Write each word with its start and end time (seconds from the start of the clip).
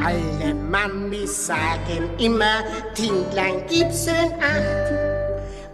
Alle 0.00 0.54
Mamis 0.54 1.48
sagen 1.48 2.10
immer, 2.18 2.64
Tindlein, 2.94 3.62
gib 3.68 3.92
schön 3.92 4.32
acht. 4.40 4.92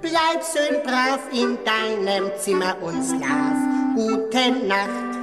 Bleib 0.02 0.42
schön 0.42 0.82
brav 0.82 1.20
in 1.32 1.56
deinem 1.64 2.30
Zimmer 2.36 2.76
und 2.82 3.00
schlaf. 3.04 3.56
Gute 3.94 4.66
Nacht. 4.66 5.18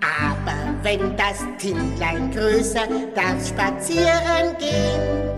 Aber 0.00 0.74
wenn 0.82 1.16
das 1.16 1.44
Tindlein 1.58 2.32
größer 2.32 2.88
darf 3.14 3.46
spazieren 3.46 4.56
gehen, 4.58 5.30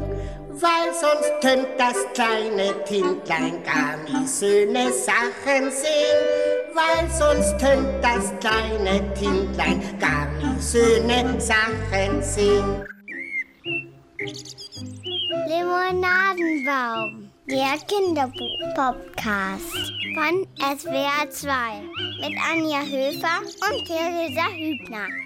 weil 0.49 0.95
sonst 0.99 1.33
könnt 1.43 1.69
das 1.79 1.97
kleine 2.15 2.73
Tindlein 2.85 3.63
gar 3.65 3.99
nie 4.09 4.27
schöne 4.27 4.91
Sachen 4.93 5.71
sehen, 5.71 6.56
weil 6.77 7.11
sonst 7.11 7.59
könnt 7.59 8.05
das 8.05 8.33
kleine 8.41 9.03
Tindlein 9.15 9.81
gar 9.99 10.27
nie 10.37 10.61
schöne 10.61 11.41
Sachen 11.41 12.23
sehen. 12.23 12.85
Limonadenbaum, 15.49 17.31
der 17.49 17.79
Kinderbuch-Podcast 17.87 19.73
von 20.15 20.47
SWR 20.59 21.31
2 21.31 21.51
mit 22.21 22.35
Anja 22.51 22.83
Höfer 22.83 23.41
und 23.41 23.85
Theresa 23.87 24.47
Hübner. 24.55 25.26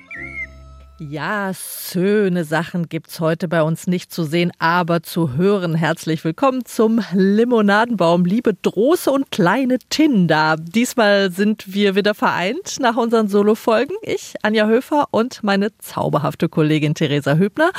Ja, 1.03 1.53
schöne 1.55 2.45
Sachen 2.45 2.91
gibt's 2.91 3.21
heute 3.21 3.49
bei 3.49 3.63
uns 3.63 3.87
nicht 3.87 4.13
zu 4.13 4.23
sehen, 4.23 4.53
aber 4.59 5.03
zu 5.03 5.33
hören. 5.33 5.75
Herzlich 5.75 6.23
willkommen 6.25 6.67
zum 6.67 7.01
Limonadenbaum, 7.15 8.27
liebe 8.27 8.53
große 8.53 9.11
und 9.11 9.31
kleine 9.31 9.79
Tinder. 9.89 10.57
Diesmal 10.61 11.31
sind 11.31 11.73
wir 11.73 11.95
wieder 11.95 12.13
vereint 12.13 12.77
nach 12.81 12.99
unseren 12.99 13.29
Solo-Folgen. 13.29 13.95
Ich, 14.03 14.35
Anja 14.43 14.67
Höfer 14.67 15.07
und 15.11 15.43
meine 15.43 15.75
zauberhafte 15.79 16.51
Kollegin 16.51 16.95
Theresa 16.95 17.37
Hübner. 17.37 17.71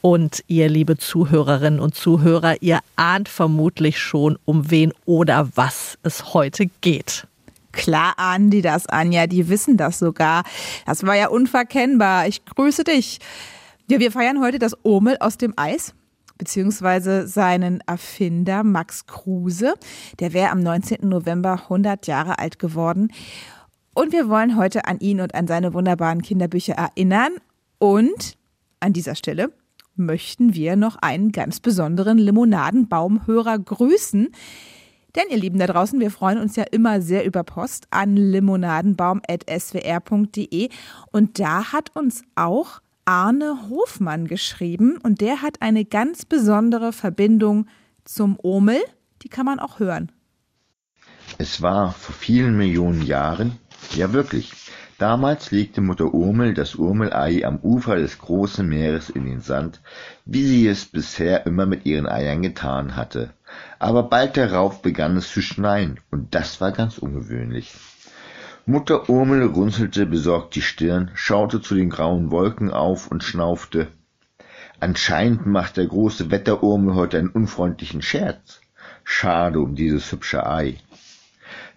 Und 0.00 0.44
ihr, 0.46 0.68
liebe 0.68 0.96
Zuhörerinnen 0.96 1.80
und 1.80 1.96
Zuhörer, 1.96 2.62
ihr 2.62 2.78
ahnt 2.94 3.28
vermutlich 3.28 3.98
schon, 3.98 4.38
um 4.44 4.70
wen 4.70 4.92
oder 5.04 5.48
was 5.56 5.98
es 6.04 6.32
heute 6.32 6.66
geht. 6.80 7.26
Klar 7.72 8.14
ahnen 8.18 8.50
die 8.50 8.62
das, 8.62 8.86
Anja, 8.86 9.26
die 9.26 9.48
wissen 9.48 9.76
das 9.76 9.98
sogar. 9.98 10.44
Das 10.86 11.04
war 11.04 11.16
ja 11.16 11.28
unverkennbar. 11.28 12.28
Ich 12.28 12.44
grüße 12.44 12.84
dich. 12.84 13.18
Ja, 13.90 13.98
wir 13.98 14.12
feiern 14.12 14.40
heute 14.40 14.58
das 14.58 14.76
Urmel 14.82 15.16
aus 15.20 15.38
dem 15.38 15.54
Eis 15.56 15.94
beziehungsweise 16.38 17.28
seinen 17.28 17.80
Erfinder 17.86 18.64
Max 18.64 19.06
Kruse. 19.06 19.74
Der 20.18 20.32
wäre 20.32 20.50
am 20.50 20.60
19. 20.60 21.08
November 21.08 21.52
100 21.64 22.08
Jahre 22.08 22.38
alt 22.40 22.58
geworden. 22.58 23.12
Und 23.94 24.12
wir 24.12 24.28
wollen 24.28 24.56
heute 24.56 24.86
an 24.86 24.98
ihn 24.98 25.20
und 25.20 25.34
an 25.34 25.46
seine 25.46 25.72
wunderbaren 25.72 26.22
Kinderbücher 26.22 26.74
erinnern. 26.74 27.32
Und 27.78 28.36
an 28.80 28.92
dieser 28.92 29.14
Stelle 29.14 29.52
möchten 29.94 30.54
wir 30.54 30.74
noch 30.74 30.96
einen 30.96 31.30
ganz 31.30 31.60
besonderen 31.60 32.18
Limonadenbaumhörer 32.18 33.58
grüßen. 33.58 34.30
Denn 35.14 35.24
ihr 35.30 35.36
Lieben 35.36 35.58
da 35.58 35.66
draußen, 35.66 36.00
wir 36.00 36.10
freuen 36.10 36.38
uns 36.38 36.56
ja 36.56 36.64
immer 36.64 37.02
sehr 37.02 37.26
über 37.26 37.44
Post 37.44 37.86
an 37.90 38.16
limonadenbaum.swr.de 38.16 40.70
und 41.10 41.38
da 41.38 41.72
hat 41.72 41.94
uns 41.94 42.22
auch 42.34 42.80
Arne 43.04 43.68
Hofmann 43.68 44.26
geschrieben 44.26 44.96
und 45.02 45.20
der 45.20 45.42
hat 45.42 45.60
eine 45.60 45.84
ganz 45.84 46.24
besondere 46.24 46.92
Verbindung 46.92 47.66
zum 48.04 48.38
Omel, 48.42 48.80
die 49.22 49.28
kann 49.28 49.44
man 49.44 49.58
auch 49.58 49.80
hören. 49.80 50.10
Es 51.38 51.62
war 51.62 51.92
vor 51.92 52.14
vielen 52.14 52.56
Millionen 52.56 53.02
Jahren, 53.02 53.58
ja 53.94 54.12
wirklich, 54.12 54.52
damals 55.02 55.50
legte 55.50 55.80
Mutter 55.80 56.14
Urmel 56.14 56.54
das 56.54 56.76
Urmelei 56.76 57.44
am 57.44 57.58
Ufer 57.58 57.96
des 57.96 58.18
großen 58.18 58.66
Meeres 58.66 59.10
in 59.10 59.26
den 59.26 59.40
Sand, 59.40 59.80
wie 60.24 60.44
sie 60.44 60.66
es 60.66 60.86
bisher 60.86 61.44
immer 61.46 61.66
mit 61.66 61.84
ihren 61.84 62.08
Eiern 62.08 62.42
getan 62.42 62.96
hatte 62.96 63.34
aber 63.78 64.04
bald 64.04 64.36
darauf 64.36 64.82
begann 64.82 65.16
es 65.16 65.32
zu 65.32 65.42
schneien, 65.42 66.00
und 66.10 66.34
das 66.34 66.60
war 66.60 66.72
ganz 66.72 66.98
ungewöhnlich. 66.98 67.74
Mutter 68.64 69.10
Urmel 69.10 69.44
runzelte 69.44 70.06
besorgt 70.06 70.54
die 70.54 70.62
Stirn, 70.62 71.10
schaute 71.14 71.60
zu 71.60 71.74
den 71.74 71.90
grauen 71.90 72.30
Wolken 72.30 72.70
auf 72.70 73.10
und 73.10 73.24
schnaufte. 73.24 73.88
Anscheinend 74.78 75.46
macht 75.46 75.76
der 75.76 75.86
große 75.86 76.30
Wetterurmel 76.30 76.94
heute 76.94 77.18
einen 77.18 77.28
unfreundlichen 77.28 78.02
Scherz. 78.02 78.60
Schade 79.04 79.60
um 79.60 79.74
dieses 79.74 80.10
hübsche 80.12 80.46
Ei. 80.46 80.76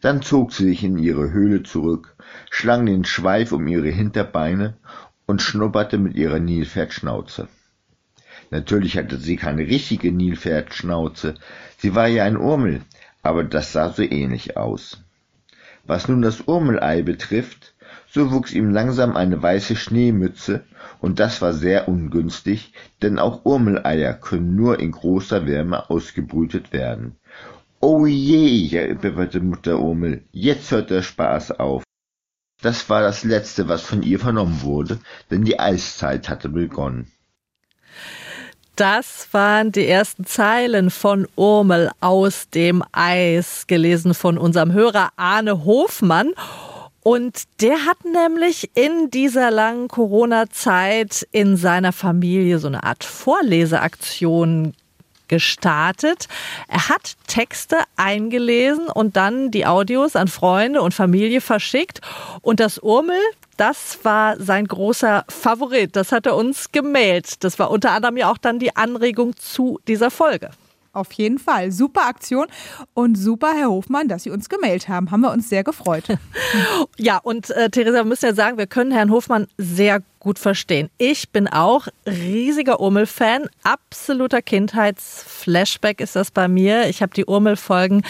Dann 0.05 0.21
zog 0.21 0.53
sie 0.53 0.65
sich 0.65 0.83
in 0.83 0.99
ihre 0.99 1.31
Höhle 1.31 1.63
zurück, 1.63 2.15
schlang 2.51 2.85
den 2.85 3.05
Schweif 3.05 3.51
um 3.51 3.65
ihre 3.65 3.89
Hinterbeine 3.89 4.75
und 5.25 5.41
schnupperte 5.41 5.97
mit 5.97 6.13
ihrer 6.13 6.37
Nilpferdschnauze. 6.37 7.47
Natürlich 8.51 8.99
hatte 8.99 9.17
sie 9.17 9.35
keine 9.35 9.63
richtige 9.63 10.11
Nilpferdschnauze, 10.11 11.33
sie 11.79 11.95
war 11.95 12.05
ja 12.05 12.23
ein 12.23 12.37
Urmel, 12.37 12.81
aber 13.23 13.43
das 13.43 13.73
sah 13.73 13.89
so 13.89 14.03
ähnlich 14.03 14.57
aus. 14.57 15.03
Was 15.85 16.07
nun 16.07 16.21
das 16.21 16.41
Urmelei 16.41 17.01
betrifft, 17.01 17.73
so 18.07 18.31
wuchs 18.31 18.53
ihm 18.53 18.69
langsam 18.69 19.15
eine 19.15 19.41
weiße 19.41 19.75
Schneemütze, 19.75 20.65
und 21.01 21.19
das 21.19 21.41
war 21.41 21.53
sehr 21.53 21.87
ungünstig, 21.87 22.73
denn 23.01 23.17
auch 23.17 23.43
Urmeleier 23.43 24.13
können 24.13 24.55
nur 24.55 24.79
in 24.79 24.91
großer 24.91 25.47
Wärme 25.47 25.89
ausgebrütet 25.89 26.73
werden. 26.73 27.15
Oh 27.87 28.07
je, 28.07 28.95
bibberte 28.95 29.39
Mutter 29.39 29.77
Urmel, 29.77 30.23
jetzt 30.31 30.71
hört 30.71 30.89
der 30.89 31.03
Spaß 31.03 31.59
auf. 31.59 31.83
Das 32.63 32.89
war 32.89 33.03
das 33.03 33.23
Letzte, 33.23 33.67
was 33.67 33.83
von 33.83 34.01
ihr 34.01 34.19
vernommen 34.19 34.63
wurde, 34.63 34.97
denn 35.29 35.45
die 35.45 35.59
Eiszeit 35.59 36.27
hatte 36.27 36.49
begonnen. 36.49 37.11
Das 38.75 39.27
waren 39.33 39.71
die 39.71 39.85
ersten 39.85 40.25
Zeilen 40.25 40.89
von 40.89 41.27
Urmel 41.35 41.91
aus 41.99 42.49
dem 42.49 42.83
Eis, 42.91 43.67
gelesen 43.67 44.15
von 44.15 44.39
unserem 44.39 44.73
Hörer 44.73 45.09
Arne 45.15 45.63
Hofmann. 45.63 46.33
Und 47.03 47.43
der 47.61 47.85
hat 47.85 48.03
nämlich 48.03 48.71
in 48.73 49.11
dieser 49.11 49.51
langen 49.51 49.89
Corona-Zeit 49.89 51.27
in 51.31 51.55
seiner 51.55 51.91
Familie 51.91 52.57
so 52.57 52.65
eine 52.65 52.83
Art 52.83 53.03
Vorleseaktion 53.03 54.73
gestartet. 55.27 56.27
Er 56.67 56.89
hat 56.89 57.15
Texte 57.27 57.77
eingelesen 57.95 58.87
und 58.87 59.15
dann 59.15 59.51
die 59.51 59.65
Audios 59.65 60.15
an 60.15 60.27
Freunde 60.27 60.81
und 60.81 60.93
Familie 60.93 61.41
verschickt. 61.41 62.01
Und 62.41 62.59
das 62.59 62.79
Urmel, 62.79 63.19
das 63.57 63.99
war 64.03 64.39
sein 64.39 64.65
großer 64.65 65.25
Favorit. 65.29 65.95
Das 65.95 66.11
hat 66.11 66.25
er 66.25 66.35
uns 66.35 66.71
gemailt. 66.71 67.43
Das 67.43 67.59
war 67.59 67.71
unter 67.71 67.91
anderem 67.91 68.17
ja 68.17 68.31
auch 68.31 68.37
dann 68.37 68.59
die 68.59 68.75
Anregung 68.75 69.35
zu 69.37 69.79
dieser 69.87 70.11
Folge. 70.11 70.49
Auf 70.95 71.11
jeden 71.11 71.39
Fall. 71.39 71.73
Super 71.73 72.07
Aktion 72.07 72.47
und 72.93 73.17
super, 73.17 73.53
Herr 73.53 73.69
Hofmann, 73.69 74.07
dass 74.07 74.23
Sie 74.23 74.29
uns 74.29 74.47
gemailt 74.47 74.87
haben. 74.87 75.11
Haben 75.11 75.21
wir 75.21 75.31
uns 75.31 75.49
sehr 75.49 75.65
gefreut. 75.65 76.05
ja, 76.97 77.17
und 77.17 77.49
äh, 77.49 77.69
Theresa, 77.69 77.97
wir 77.97 78.05
müssen 78.05 78.25
ja 78.27 78.33
sagen, 78.33 78.57
wir 78.57 78.65
können 78.65 78.91
Herrn 78.91 79.11
Hofmann 79.11 79.47
sehr 79.57 80.01
gut 80.25 80.39
verstehen. 80.39 80.89
Ich 80.97 81.29
bin 81.29 81.47
auch 81.47 81.87
riesiger 82.07 82.79
Urmel-Fan. 82.79 83.47
Absoluter 83.61 84.41
Kindheitsflashback 84.41 86.01
ist 86.01 86.15
das 86.15 86.31
bei 86.31 86.47
mir. 86.47 86.89
Ich 86.89 87.03
habe 87.03 87.13
die 87.13 87.25
Urmel-Folgen 87.25 88.01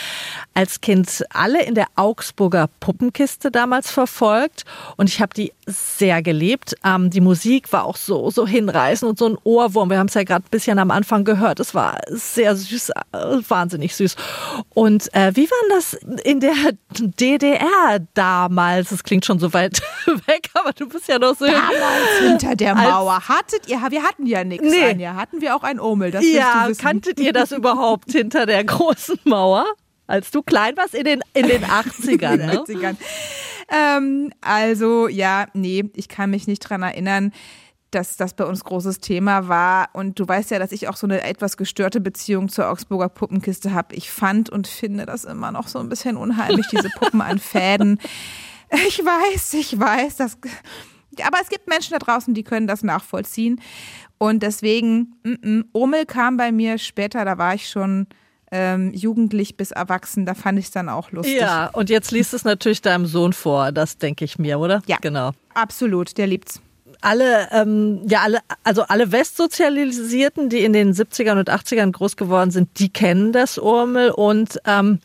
als 0.53 0.79
Kind 0.79 1.25
alle 1.31 1.61
in 1.65 1.75
der 1.75 1.87
Augsburger 1.95 2.69
Puppenkiste 2.79 3.51
damals 3.51 3.91
verfolgt 3.91 4.63
und 4.95 5.09
ich 5.09 5.19
habe 5.19 5.33
die 5.33 5.51
sehr 5.65 6.21
geliebt. 6.21 6.75
Ähm, 6.83 7.09
die 7.09 7.21
Musik 7.21 7.71
war 7.71 7.85
auch 7.85 7.95
so, 7.95 8.29
so 8.29 8.47
hinreißend 8.47 9.09
und 9.09 9.19
so 9.19 9.29
ein 9.29 9.37
Ohrwurm. 9.43 9.89
Wir 9.89 9.97
haben 9.97 10.07
es 10.07 10.13
ja 10.13 10.23
gerade 10.23 10.45
ein 10.45 10.51
bisschen 10.51 10.79
am 10.79 10.91
Anfang 10.91 11.23
gehört. 11.23 11.59
Es 11.59 11.73
war 11.73 11.99
sehr 12.07 12.55
süß, 12.55 12.89
äh, 12.89 12.93
wahnsinnig 13.47 13.95
süß. 13.95 14.15
Und 14.73 15.13
äh, 15.13 15.35
wie 15.35 15.49
war 15.49 15.75
das 15.75 15.93
in 16.23 16.39
der 16.39 16.53
DDR 16.91 17.99
damals? 18.13 18.89
Das 18.89 19.03
klingt 19.03 19.25
schon 19.25 19.39
so 19.39 19.53
weit 19.53 19.81
weg, 20.27 20.49
aber 20.53 20.71
du 20.73 20.87
bist 20.87 21.07
ja 21.07 21.19
noch 21.19 21.35
so. 21.35 21.45
Damals 21.45 22.19
hinter 22.19 22.55
der 22.55 22.75
Mauer. 22.75 23.27
Hattet 23.27 23.67
ihr, 23.67 23.79
wir 23.89 24.03
hatten 24.03 24.25
ja 24.25 24.43
nichts, 24.43 24.69
nee. 24.69 24.91
Anja. 24.91 25.15
Hatten 25.15 25.41
wir 25.41 25.55
auch 25.55 25.63
ein 25.63 25.79
Omel? 25.79 26.11
Das 26.11 26.23
ja, 26.25 26.69
kanntet 26.77 27.19
ihr 27.19 27.33
das 27.33 27.51
überhaupt 27.51 28.11
hinter 28.11 28.45
der 28.45 28.63
großen 28.65 29.19
Mauer? 29.23 29.65
Als 30.07 30.29
du 30.29 30.43
klein 30.43 30.77
warst 30.77 30.93
in 30.93 31.03
den, 31.03 31.21
in 31.33 31.47
den 31.47 31.63
80ern, 31.65 32.33
in 32.33 32.39
den 32.39 32.49
80ern. 32.49 32.95
Ähm, 33.69 34.31
also, 34.41 35.07
ja, 35.07 35.47
nee, 35.53 35.85
ich 35.95 36.07
kann 36.07 36.29
mich 36.29 36.47
nicht 36.47 36.59
dran 36.59 36.83
erinnern 36.83 37.31
dass 37.95 38.17
das 38.17 38.33
bei 38.33 38.43
uns 38.43 38.63
großes 38.63 38.99
Thema 38.99 39.47
war. 39.47 39.89
Und 39.93 40.19
du 40.19 40.27
weißt 40.27 40.51
ja, 40.51 40.59
dass 40.59 40.73
ich 40.73 40.87
auch 40.89 40.97
so 40.97 41.07
eine 41.07 41.23
etwas 41.23 41.55
gestörte 41.55 42.01
Beziehung 42.01 42.49
zur 42.49 42.69
Augsburger 42.69 43.09
Puppenkiste 43.09 43.73
habe. 43.73 43.95
Ich 43.95 44.11
fand 44.11 44.49
und 44.49 44.67
finde 44.67 45.05
das 45.05 45.23
immer 45.23 45.51
noch 45.51 45.67
so 45.67 45.79
ein 45.79 45.87
bisschen 45.87 46.17
unheimlich, 46.17 46.67
diese 46.71 46.89
Puppen 46.89 47.21
an 47.21 47.39
Fäden. 47.39 47.99
Ich 48.87 48.97
weiß, 48.97 49.53
ich 49.53 49.79
weiß, 49.79 50.17
das 50.17 50.39
aber 51.23 51.37
es 51.39 51.49
gibt 51.49 51.67
Menschen 51.67 51.91
da 51.91 51.99
draußen, 51.99 52.33
die 52.33 52.43
können 52.43 52.65
das 52.65 52.81
nachvollziehen. 52.81 53.61
Und 54.17 54.41
deswegen, 54.41 55.13
mm 55.23 55.33
-mm, 55.33 55.65
Omel 55.71 56.07
kam 56.07 56.35
bei 56.35 56.51
mir 56.51 56.79
später, 56.79 57.23
da 57.25 57.37
war 57.37 57.53
ich 57.53 57.69
schon 57.69 58.07
ähm, 58.55 58.93
jugendlich 58.93 59.57
bis 59.57 59.71
erwachsen, 59.71 60.25
da 60.25 60.33
fand 60.33 60.57
ich 60.57 60.65
es 60.65 60.71
dann 60.71 60.87
auch 60.87 61.11
lustig. 61.11 61.41
Ja, 61.41 61.67
und 61.73 61.89
jetzt 61.89 62.11
liest 62.11 62.33
es 62.33 62.45
natürlich 62.45 62.81
deinem 62.81 63.05
Sohn 63.05 63.33
vor, 63.33 63.73
das 63.73 63.97
denke 63.97 64.23
ich 64.23 64.39
mir, 64.39 64.59
oder? 64.59 64.81
Ja, 64.87 64.97
genau. 65.01 65.31
Absolut, 65.53 66.17
der 66.17 66.27
liebt's 66.27 66.61
alle, 67.01 67.49
ähm, 67.51 68.01
ja, 68.07 68.21
alle, 68.21 68.39
also 68.63 68.83
alle 68.83 69.11
Westsozialisierten, 69.11 70.49
die 70.49 70.63
in 70.63 70.71
den 70.71 70.93
70ern 70.93 71.37
und 71.37 71.51
80ern 71.51 71.91
groß 71.91 72.15
geworden 72.15 72.51
sind, 72.51 72.79
die 72.79 72.89
kennen 72.89 73.33
das 73.33 73.57
Urmel 73.57 74.11
und 74.11 74.59
ähm, 74.65 74.99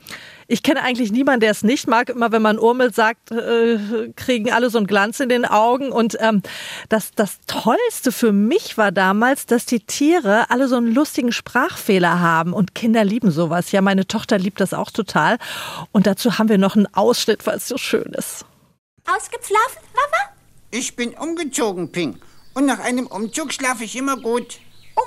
ich 0.51 0.65
kenne 0.65 0.83
eigentlich 0.83 1.13
niemanden, 1.13 1.41
der 1.41 1.53
es 1.53 1.63
nicht 1.63 1.87
mag. 1.87 2.09
Immer 2.09 2.33
wenn 2.33 2.43
man 2.43 2.59
Urmel 2.59 2.93
sagt, 2.93 3.31
äh, 3.31 3.79
kriegen 4.17 4.51
alle 4.51 4.69
so 4.69 4.79
einen 4.79 4.89
Glanz 4.89 5.21
in 5.21 5.29
den 5.29 5.45
Augen. 5.45 5.93
Und 5.93 6.17
ähm, 6.21 6.43
das, 6.89 7.13
das 7.13 7.39
Tollste 7.47 8.11
für 8.11 8.33
mich 8.33 8.77
war 8.77 8.91
damals, 8.91 9.47
dass 9.47 9.65
die 9.65 9.79
Tiere 9.79 10.51
alle 10.51 10.67
so 10.67 10.77
einen 10.77 10.93
lustigen 10.93 11.31
Sprachfehler 11.31 12.19
haben. 12.19 12.53
Und 12.53 12.75
Kinder 12.75 13.05
lieben 13.05 13.31
sowas. 13.31 13.71
Ja, 13.71 13.81
meine 13.81 14.09
Tochter 14.09 14.39
liebt 14.39 14.61
das 14.61 14.75
auch 14.75 14.91
total. 14.91 15.39
Und 15.93 16.09
dazu 16.09 16.39
haben 16.39 16.49
wir 16.49 16.59
noch 16.59 16.75
einen 16.75 16.93
Ausschnitt, 16.95 17.47
weil 17.47 17.59
es 17.59 17.69
so 17.69 17.79
schön 17.79 18.13
ist. 18.15 18.45
Ausgepflafen, 19.07 19.83
Mama? 19.95 20.37
Ich 20.73 20.97
bin 20.97 21.15
umgezogen, 21.15 21.93
Ping. 21.93 22.19
Und 22.55 22.67
nach 22.67 22.81
einem 22.81 23.07
Umzug 23.07 23.53
schlafe 23.53 23.85
ich 23.85 23.95
immer 23.95 24.17
gut. 24.17 24.59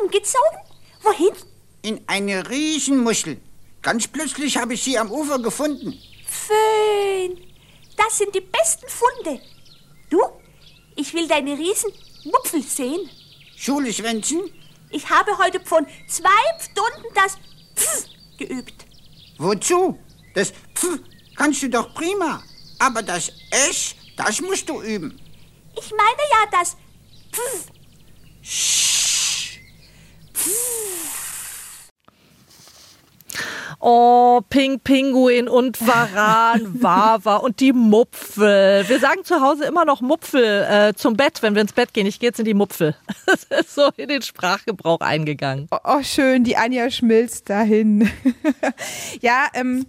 Umgezogen? 0.02 0.60
Wohin? 1.02 1.34
In 1.82 2.00
eine 2.08 2.50
Riesenmuschel. 2.50 3.38
Ganz 3.84 4.08
plötzlich 4.08 4.58
habe 4.58 4.74
ich 4.74 4.84
sie 4.84 4.98
am 4.98 5.12
Ufer 5.12 5.40
gefunden. 5.40 5.94
Schön. 6.48 7.38
Das 7.98 8.18
sind 8.18 8.34
die 8.34 8.42
besten 8.42 8.88
Funde. 8.88 9.42
Du, 10.10 10.20
ich 10.96 11.14
will 11.14 11.28
deine 11.28 11.52
Riesenmupfel 11.52 12.64
sehen. 12.64 13.10
Schule-Schwänzen? 13.58 14.42
Ich 14.90 15.10
habe 15.10 15.38
heute 15.38 15.60
von 15.60 15.86
zwei 16.08 16.30
Stunden 16.60 17.14
das 17.14 17.38
Pf 17.76 18.06
geübt. 18.38 18.86
Wozu? 19.38 20.00
Das 20.34 20.54
Pf 20.76 21.00
kannst 21.36 21.62
du 21.64 21.70
doch 21.70 21.94
prima. 21.94 22.42
Aber 22.80 23.04
das 23.04 23.34
Esch, 23.52 23.96
das 24.16 24.40
musst 24.40 24.70
du 24.70 24.82
üben. 24.82 25.20
Ich 25.78 25.92
meine 25.92 26.24
ja 26.32 26.60
das 26.60 26.78
Pf. 27.34 27.74
Oh, 33.80 34.42
Pink 34.50 34.84
Pinguin 34.84 35.50
und 35.50 35.86
Varan, 35.86 36.62
Wawa 36.82 37.38
und 37.38 37.60
die 37.60 37.74
Mupfel. 37.74 38.88
Wir 38.88 39.00
sagen 39.00 39.24
zu 39.24 39.42
Hause 39.42 39.66
immer 39.66 39.86
noch 39.86 40.02
Mupfel 40.02 40.66
äh, 40.70 40.94
zum 40.94 41.16
Bett, 41.16 41.42
wenn 41.42 41.54
wir 41.56 41.62
ins 41.62 41.74
Bett 41.74 41.94
gehen. 41.94 42.08
Ich 42.08 42.20
gehe 42.20 42.30
jetzt 42.30 42.40
in 42.40 42.46
die 42.46 42.54
Mupfel. 42.54 42.96
Das 43.26 43.44
ist 43.46 43.76
so 43.76 43.90
in 43.98 44.10
den 44.10 44.22
Sprachgebrauch 44.22 45.00
eingegangen. 45.00 45.68
Oh, 45.72 45.78
oh 45.84 46.04
schön, 46.04 46.44
die 46.44 46.58
Anja 46.58 46.90
schmilzt 46.90 47.50
dahin. 47.50 48.10
ja, 49.22 49.48
ähm, 49.54 49.86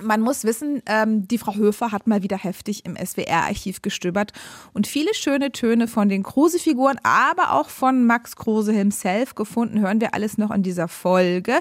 man 0.00 0.20
muss 0.20 0.44
wissen, 0.44 0.82
ähm, 0.86 1.28
die 1.28 1.38
Frau 1.38 1.54
Höfer 1.54 1.92
hat 1.92 2.06
mal 2.06 2.22
wieder 2.22 2.36
heftig 2.36 2.84
im 2.84 2.96
SWR-Archiv 2.96 3.82
gestöbert 3.82 4.32
und 4.72 4.86
viele 4.86 5.14
schöne 5.14 5.52
Töne 5.52 5.88
von 5.88 6.08
den 6.08 6.22
Kruse-Figuren, 6.22 6.98
aber 7.02 7.52
auch 7.52 7.68
von 7.68 8.06
Max 8.06 8.36
Kruse 8.36 8.72
himself 8.72 9.34
gefunden. 9.34 9.80
Hören 9.80 10.00
wir 10.00 10.14
alles 10.14 10.38
noch 10.38 10.50
in 10.50 10.62
dieser 10.62 10.88
Folge. 10.88 11.60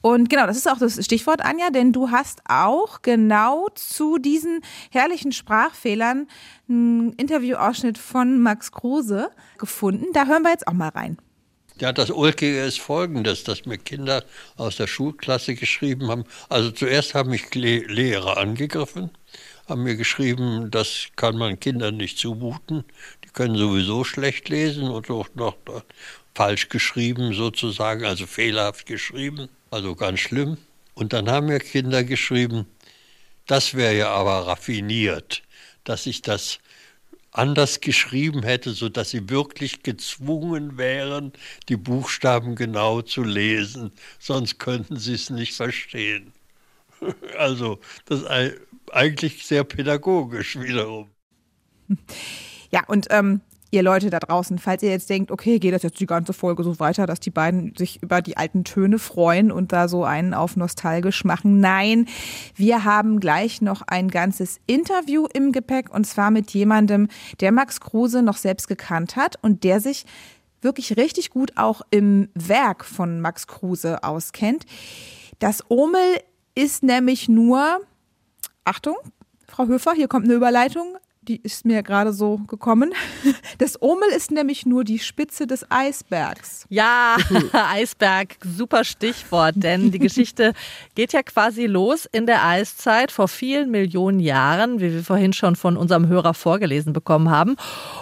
Und 0.00 0.28
genau, 0.28 0.46
das 0.46 0.56
ist 0.56 0.70
auch 0.70 0.78
das 0.78 1.02
Stichwort, 1.04 1.44
Anja, 1.44 1.70
denn 1.70 1.92
du 1.92 2.10
hast 2.10 2.42
auch 2.48 3.02
genau 3.02 3.68
zu 3.74 4.18
diesen 4.18 4.60
herrlichen 4.90 5.32
Sprachfehlern 5.32 6.26
einen 6.68 7.12
Interviewausschnitt 7.14 7.98
von 7.98 8.40
Max 8.40 8.72
Kruse 8.72 9.30
gefunden. 9.58 10.06
Da 10.12 10.26
hören 10.26 10.42
wir 10.42 10.50
jetzt 10.50 10.68
auch 10.68 10.72
mal 10.72 10.88
rein. 10.88 11.18
Ja, 11.80 11.94
das 11.94 12.10
Ulkige 12.10 12.62
ist 12.62 12.78
folgendes, 12.78 13.42
dass 13.44 13.64
mir 13.64 13.78
Kinder 13.78 14.22
aus 14.56 14.76
der 14.76 14.86
Schulklasse 14.86 15.54
geschrieben 15.54 16.10
haben. 16.10 16.24
Also 16.50 16.70
zuerst 16.72 17.14
haben 17.14 17.30
mich 17.30 17.54
Le 17.54 17.78
Lehrer 17.78 18.36
angegriffen, 18.36 19.08
haben 19.66 19.84
mir 19.84 19.96
geschrieben, 19.96 20.70
das 20.70 21.06
kann 21.16 21.38
man 21.38 21.58
Kindern 21.58 21.96
nicht 21.96 22.18
zumuten. 22.18 22.84
Die 23.24 23.30
können 23.30 23.56
sowieso 23.56 24.04
schlecht 24.04 24.50
lesen 24.50 24.90
und 24.90 25.08
auch 25.08 25.28
noch 25.34 25.56
falsch 26.34 26.68
geschrieben 26.68 27.32
sozusagen, 27.32 28.04
also 28.04 28.26
fehlerhaft 28.26 28.84
geschrieben, 28.84 29.48
also 29.70 29.94
ganz 29.94 30.20
schlimm. 30.20 30.58
Und 30.92 31.14
dann 31.14 31.30
haben 31.30 31.46
mir 31.46 31.60
Kinder 31.60 32.04
geschrieben, 32.04 32.66
das 33.46 33.72
wäre 33.72 33.96
ja 33.96 34.10
aber 34.10 34.46
raffiniert, 34.46 35.42
dass 35.84 36.04
ich 36.04 36.20
das 36.20 36.58
anders 37.32 37.80
geschrieben 37.80 38.42
hätte, 38.42 38.72
so 38.72 38.88
dass 38.88 39.10
sie 39.10 39.28
wirklich 39.28 39.82
gezwungen 39.82 40.76
wären, 40.78 41.32
die 41.68 41.76
Buchstaben 41.76 42.56
genau 42.56 43.02
zu 43.02 43.22
lesen, 43.22 43.92
sonst 44.18 44.58
könnten 44.58 44.96
sie 44.96 45.14
es 45.14 45.30
nicht 45.30 45.54
verstehen. 45.54 46.32
Also 47.38 47.80
das 48.04 48.20
ist 48.20 48.28
eigentlich 48.92 49.46
sehr 49.46 49.64
pädagogisch 49.64 50.60
wiederum. 50.60 51.08
Ja, 52.70 52.84
und 52.86 53.06
ähm, 53.08 53.40
ihr 53.70 53.82
Leute 53.82 54.10
da 54.10 54.18
draußen, 54.18 54.58
falls 54.58 54.82
ihr 54.82 54.90
jetzt 54.90 55.10
denkt, 55.10 55.30
okay, 55.30 55.58
geht 55.58 55.72
das 55.72 55.82
jetzt 55.82 56.00
die 56.00 56.06
ganze 56.06 56.32
Folge 56.32 56.64
so 56.64 56.80
weiter, 56.80 57.06
dass 57.06 57.20
die 57.20 57.30
beiden 57.30 57.74
sich 57.76 58.02
über 58.02 58.20
die 58.20 58.36
alten 58.36 58.64
Töne 58.64 58.98
freuen 58.98 59.52
und 59.52 59.72
da 59.72 59.88
so 59.88 60.04
einen 60.04 60.34
auf 60.34 60.56
nostalgisch 60.56 61.24
machen. 61.24 61.60
Nein, 61.60 62.06
wir 62.56 62.84
haben 62.84 63.20
gleich 63.20 63.62
noch 63.62 63.82
ein 63.82 64.08
ganzes 64.08 64.60
Interview 64.66 65.26
im 65.32 65.52
Gepäck 65.52 65.92
und 65.94 66.04
zwar 66.04 66.30
mit 66.30 66.50
jemandem, 66.50 67.08
der 67.40 67.52
Max 67.52 67.80
Kruse 67.80 68.22
noch 68.22 68.36
selbst 68.36 68.66
gekannt 68.66 69.16
hat 69.16 69.36
und 69.42 69.62
der 69.64 69.80
sich 69.80 70.04
wirklich 70.62 70.96
richtig 70.96 71.30
gut 71.30 71.52
auch 71.56 71.82
im 71.90 72.28
Werk 72.34 72.84
von 72.84 73.20
Max 73.20 73.46
Kruse 73.46 74.02
auskennt. 74.02 74.66
Das 75.38 75.64
Omel 75.70 76.20
ist 76.54 76.82
nämlich 76.82 77.28
nur, 77.28 77.80
Achtung, 78.64 78.96
Frau 79.46 79.66
Höfer, 79.66 79.92
hier 79.94 80.08
kommt 80.08 80.26
eine 80.26 80.34
Überleitung, 80.34 80.96
die 81.22 81.40
ist 81.42 81.66
mir 81.66 81.82
gerade 81.82 82.12
so 82.12 82.38
gekommen. 82.46 82.92
Das 83.58 83.82
Omel 83.82 84.08
ist 84.16 84.30
nämlich 84.30 84.64
nur 84.64 84.84
die 84.84 84.98
Spitze 84.98 85.46
des 85.46 85.70
Eisbergs. 85.70 86.64
Ja, 86.70 87.18
Eisberg, 87.52 88.36
super 88.42 88.84
Stichwort, 88.84 89.54
denn 89.56 89.90
die 89.90 89.98
Geschichte 89.98 90.54
geht 90.94 91.12
ja 91.12 91.22
quasi 91.22 91.66
los 91.66 92.08
in 92.10 92.24
der 92.24 92.46
Eiszeit 92.46 93.12
vor 93.12 93.28
vielen 93.28 93.70
Millionen 93.70 94.18
Jahren, 94.18 94.80
wie 94.80 94.94
wir 94.94 95.04
vorhin 95.04 95.34
schon 95.34 95.56
von 95.56 95.76
unserem 95.76 96.08
Hörer 96.08 96.32
vorgelesen 96.32 96.94
bekommen 96.94 97.28
haben. 97.28 97.56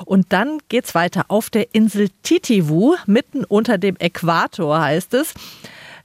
Und 0.04 0.32
dann 0.32 0.58
geht's 0.68 0.94
weiter 0.94 1.24
auf 1.26 1.50
der 1.50 1.74
Insel 1.74 2.08
Titivu, 2.22 2.94
mitten 3.06 3.44
unter 3.44 3.78
dem 3.78 3.96
Äquator 3.96 4.80
heißt 4.80 5.14
es. 5.14 5.34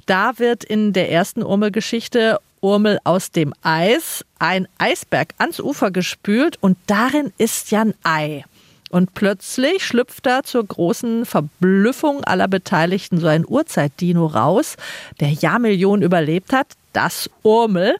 Da 0.07 0.39
wird 0.39 0.63
in 0.63 0.93
der 0.93 1.11
ersten 1.11 1.43
Urmelgeschichte 1.43 2.39
Urmel 2.63 2.97
aus 3.03 3.31
dem 3.31 3.53
Eis 3.61 4.25
ein 4.39 4.67
Eisberg 4.77 5.33
ans 5.37 5.59
Ufer 5.59 5.91
gespült 5.91 6.57
und 6.61 6.77
darin 6.87 7.33
ist 7.37 7.71
ja 7.71 7.81
ein 7.81 7.93
Ei. 8.03 8.45
Und 8.89 9.13
plötzlich 9.13 9.83
schlüpft 9.85 10.25
da 10.25 10.43
zur 10.43 10.65
großen 10.65 11.25
Verblüffung 11.25 12.23
aller 12.23 12.47
Beteiligten 12.47 13.19
so 13.19 13.27
ein 13.27 13.45
Urzeitdino 13.45 14.27
raus, 14.27 14.77
der 15.19 15.29
Jahrmillionen 15.29 16.03
überlebt 16.03 16.53
hat, 16.53 16.67
das 16.93 17.29
Urmel. 17.41 17.97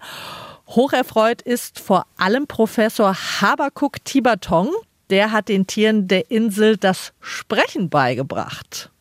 Hocherfreut 0.69 1.41
ist 1.41 1.79
vor 1.79 2.05
allem 2.17 2.47
Professor 2.47 3.15
Habakuk 3.41 4.05
Tibertong. 4.05 4.69
Der 5.09 5.31
hat 5.31 5.49
den 5.49 5.67
Tieren 5.67 6.07
der 6.07 6.31
Insel 6.31 6.77
das 6.77 7.11
Sprechen 7.19 7.89
beigebracht. 7.89 8.92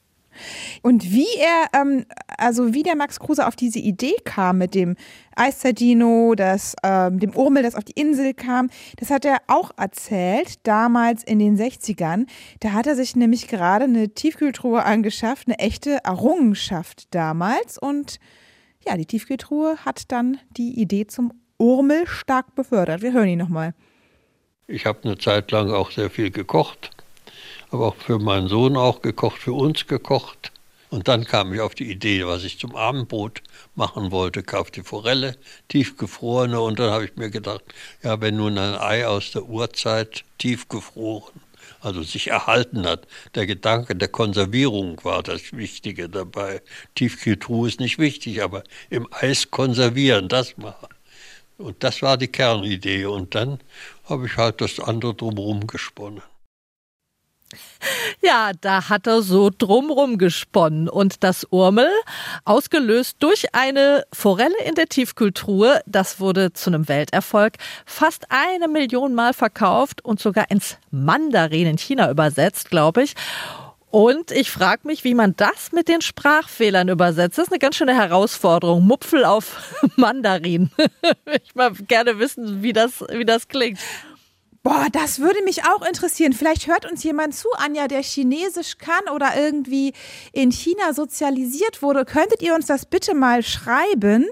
Und 0.82 1.12
wie 1.12 1.26
er, 1.38 1.80
ähm, 1.80 2.04
also 2.38 2.75
wie 2.75 2.82
der 2.82 2.96
Max 2.96 3.20
Kruse 3.20 3.46
auf 3.46 3.56
diese 3.56 3.78
Idee 3.78 4.16
kam 4.25 4.58
mit 4.58 4.75
dem 4.75 4.96
Eiszeitdino, 5.37 6.34
das, 6.34 6.75
ähm, 6.82 7.18
dem 7.18 7.34
Urmel, 7.34 7.62
das 7.62 7.75
auf 7.75 7.84
die 7.84 7.99
Insel 8.00 8.34
kam, 8.34 8.70
das 8.96 9.11
hat 9.11 9.25
er 9.25 9.38
auch 9.46 9.70
erzählt, 9.76 10.66
damals 10.66 11.25
in 11.25 11.38
den 11.38 11.56
60ern. 11.56 12.26
Da 12.61 12.72
hat 12.72 12.87
er 12.87 12.96
sich 12.96 13.16
nämlich 13.16 13.49
gerade 13.49 13.84
eine 13.84 14.11
Tiefkühltruhe 14.11 14.84
angeschafft, 14.84 15.49
eine 15.49 15.58
echte 15.58 15.99
Errungenschaft 16.04 17.14
damals. 17.14 17.78
Und 17.78 18.18
ja, 18.87 18.96
die 18.96 19.06
Tiefkühltruhe 19.06 19.76
hat 19.84 20.11
dann 20.12 20.38
die 20.56 20.80
Idee 20.80 21.06
zum 21.06 21.32
Urmel 21.58 22.06
stark 22.06 22.54
befördert. 22.54 23.02
Wir 23.02 23.12
hören 23.12 23.28
ihn 23.28 23.38
nochmal. 23.38 23.75
Ich 24.66 24.87
habe 24.87 25.00
eine 25.04 25.18
Zeit 25.18 25.50
lang 25.50 25.70
auch 25.70 25.90
sehr 25.90 26.11
viel 26.11 26.30
gekocht 26.30 26.90
habe 27.73 27.87
auch 27.87 27.97
für 27.97 28.19
meinen 28.19 28.49
Sohn 28.49 28.76
auch 28.76 29.00
gekocht, 29.00 29.41
für 29.41 29.55
uns 29.55 29.87
gekocht. 29.87 30.52
Und 30.91 31.09
dann 31.09 31.25
kam 31.25 31.55
ich 31.55 31.61
auf 31.61 31.75
die 31.75 31.91
Idee, 31.91 32.26
was 32.26 32.45
ich 32.45 32.59
zum 32.59 32.76
Abendbrot 32.76 33.43
machen 33.75 34.11
wollte, 34.11 34.43
kaufte 34.43 34.85
Forelle, 34.85 35.38
tiefgefrorene. 35.69 36.61
Und 36.61 36.79
dann 36.79 36.91
habe 36.91 37.07
ich 37.07 37.17
mir 37.17 37.31
gedacht, 37.31 37.62
ja, 38.02 38.21
wenn 38.21 38.37
nun 38.37 38.59
ein 38.59 38.75
Ei 38.75 39.07
aus 39.07 39.31
der 39.31 39.45
Urzeit 39.45 40.23
tiefgefroren, 40.37 41.41
also 41.81 42.02
sich 42.02 42.29
erhalten 42.29 42.87
hat, 42.87 43.07
der 43.35 43.47
Gedanke 43.47 43.97
der 43.97 44.09
Konservierung 44.09 45.02
war 45.02 45.23
das 45.23 45.52
Wichtige 45.52 46.11
dabei. 46.11 46.61
Tiefkühltruhe 46.95 47.69
ist 47.69 47.81
nicht 47.81 47.99
wichtig, 47.99 48.43
aber 48.43 48.62
im 48.91 49.09
Eis 49.12 49.50
konservieren, 49.50 50.29
das 50.29 50.59
machen. 50.59 50.88
Und 51.57 51.83
das 51.83 52.02
war 52.02 52.19
die 52.19 52.29
Kernidee. 52.29 53.07
Und 53.07 53.35
dann 53.35 53.61
habe 54.05 54.26
ich 54.26 54.37
halt 54.37 54.61
das 54.61 54.79
andere 54.79 55.14
drumherum 55.14 55.67
gesponnen. 55.67 56.23
Ja, 58.21 58.52
da 58.61 58.88
hat 58.88 59.06
er 59.06 59.23
so 59.23 59.50
drumrum 59.56 60.18
gesponnen 60.18 60.88
und 60.88 61.25
das 61.25 61.44
Urmel, 61.50 61.90
ausgelöst 62.44 63.16
durch 63.21 63.54
eine 63.54 64.04
Forelle 64.12 64.54
in 64.64 64.75
der 64.75 64.87
Tiefkühltruhe, 64.87 65.80
das 65.87 66.21
wurde 66.21 66.52
zu 66.52 66.71
einem 66.71 66.88
Welterfolg, 66.88 67.54
fast 67.85 68.26
eine 68.28 68.68
Million 68.68 69.14
Mal 69.14 69.35
verkauft 69.35 70.04
und 70.04 70.21
sogar 70.21 70.50
ins 70.50 70.78
Mandarin 70.90 71.66
in 71.66 71.78
China 71.78 72.11
übersetzt, 72.11 72.71
glaube 72.71 73.02
ich. 73.02 73.14
Und 73.92 74.30
ich 74.30 74.50
frage 74.50 74.87
mich, 74.87 75.04
wie 75.04 75.12
man 75.12 75.37
das 75.37 75.71
mit 75.73 75.87
den 75.87 76.00
Sprachfehlern 76.00 76.88
übersetzt. 76.88 77.37
Das 77.37 77.49
ist 77.49 77.52
eine 77.52 77.59
ganz 77.59 77.76
schöne 77.76 77.94
Herausforderung. 77.94 78.87
Mupfel 78.87 79.26
auf 79.26 79.75
Mandarin. 79.97 80.71
Ich 81.44 81.54
mal 81.54 81.73
gerne 81.73 82.18
wissen, 82.18 82.62
wie 82.62 82.73
das, 82.73 83.04
wie 83.11 83.25
das 83.25 83.49
klingt. 83.49 83.78
Boah, 84.64 84.87
das 84.92 85.19
würde 85.19 85.42
mich 85.42 85.64
auch 85.64 85.85
interessieren. 85.85 86.33
Vielleicht 86.33 86.69
hört 86.69 86.88
uns 86.88 87.02
jemand 87.02 87.35
zu, 87.35 87.49
Anja, 87.57 87.88
der 87.88 88.00
Chinesisch 88.00 88.78
kann 88.78 89.12
oder 89.12 89.31
irgendwie 89.37 89.92
in 90.33 90.52
China 90.52 90.92
sozialisiert 90.95 91.83
wurde. 91.83 92.04
Könntet 92.04 92.42
ihr 92.42 92.54
uns 92.54 92.66
das 92.66 92.87
bitte 92.87 93.14
mal 93.14 93.42
schreiben? 93.42 94.26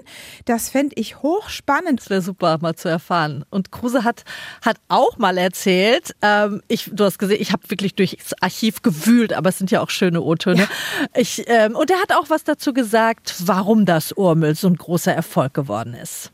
Das 0.45 0.69
fände 0.69 0.95
ich 0.97 1.21
hochspannend. 1.21 1.99
Das 1.99 2.09
wäre 2.09 2.21
super, 2.21 2.59
mal 2.61 2.75
zu 2.75 2.87
erfahren. 2.87 3.43
Und 3.49 3.73
Kruse 3.73 4.05
hat, 4.05 4.23
hat 4.61 4.77
auch 4.87 5.17
mal 5.17 5.37
erzählt, 5.37 6.15
ähm, 6.21 6.61
ich, 6.69 6.89
du 6.93 7.03
hast 7.03 7.19
gesehen, 7.19 7.41
ich 7.41 7.51
habe 7.51 7.69
wirklich 7.69 7.95
durchs 7.95 8.31
Archiv 8.39 8.81
gewühlt, 8.83 9.33
aber 9.33 9.49
es 9.49 9.57
sind 9.57 9.69
ja 9.69 9.81
auch 9.81 9.89
schöne 9.89 10.21
O-Töne. 10.21 10.61
Ja. 10.61 10.67
Ich, 11.13 11.43
ähm, 11.47 11.75
und 11.75 11.91
er 11.91 11.99
hat 11.99 12.13
auch 12.13 12.29
was 12.29 12.45
dazu 12.45 12.71
gesagt, 12.73 13.35
warum 13.39 13.85
das 13.85 14.13
Urmel 14.13 14.55
so 14.55 14.67
ein 14.67 14.77
großer 14.77 15.13
Erfolg 15.13 15.53
geworden 15.53 15.93
ist. 15.93 16.31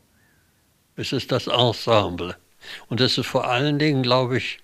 Es 0.94 1.12
ist 1.12 1.32
das 1.32 1.48
Ensemble. 1.48 2.36
Und 2.88 3.00
das 3.00 3.18
ist 3.18 3.26
vor 3.26 3.48
allen 3.48 3.78
Dingen, 3.78 4.02
glaube 4.02 4.38
ich, 4.38 4.58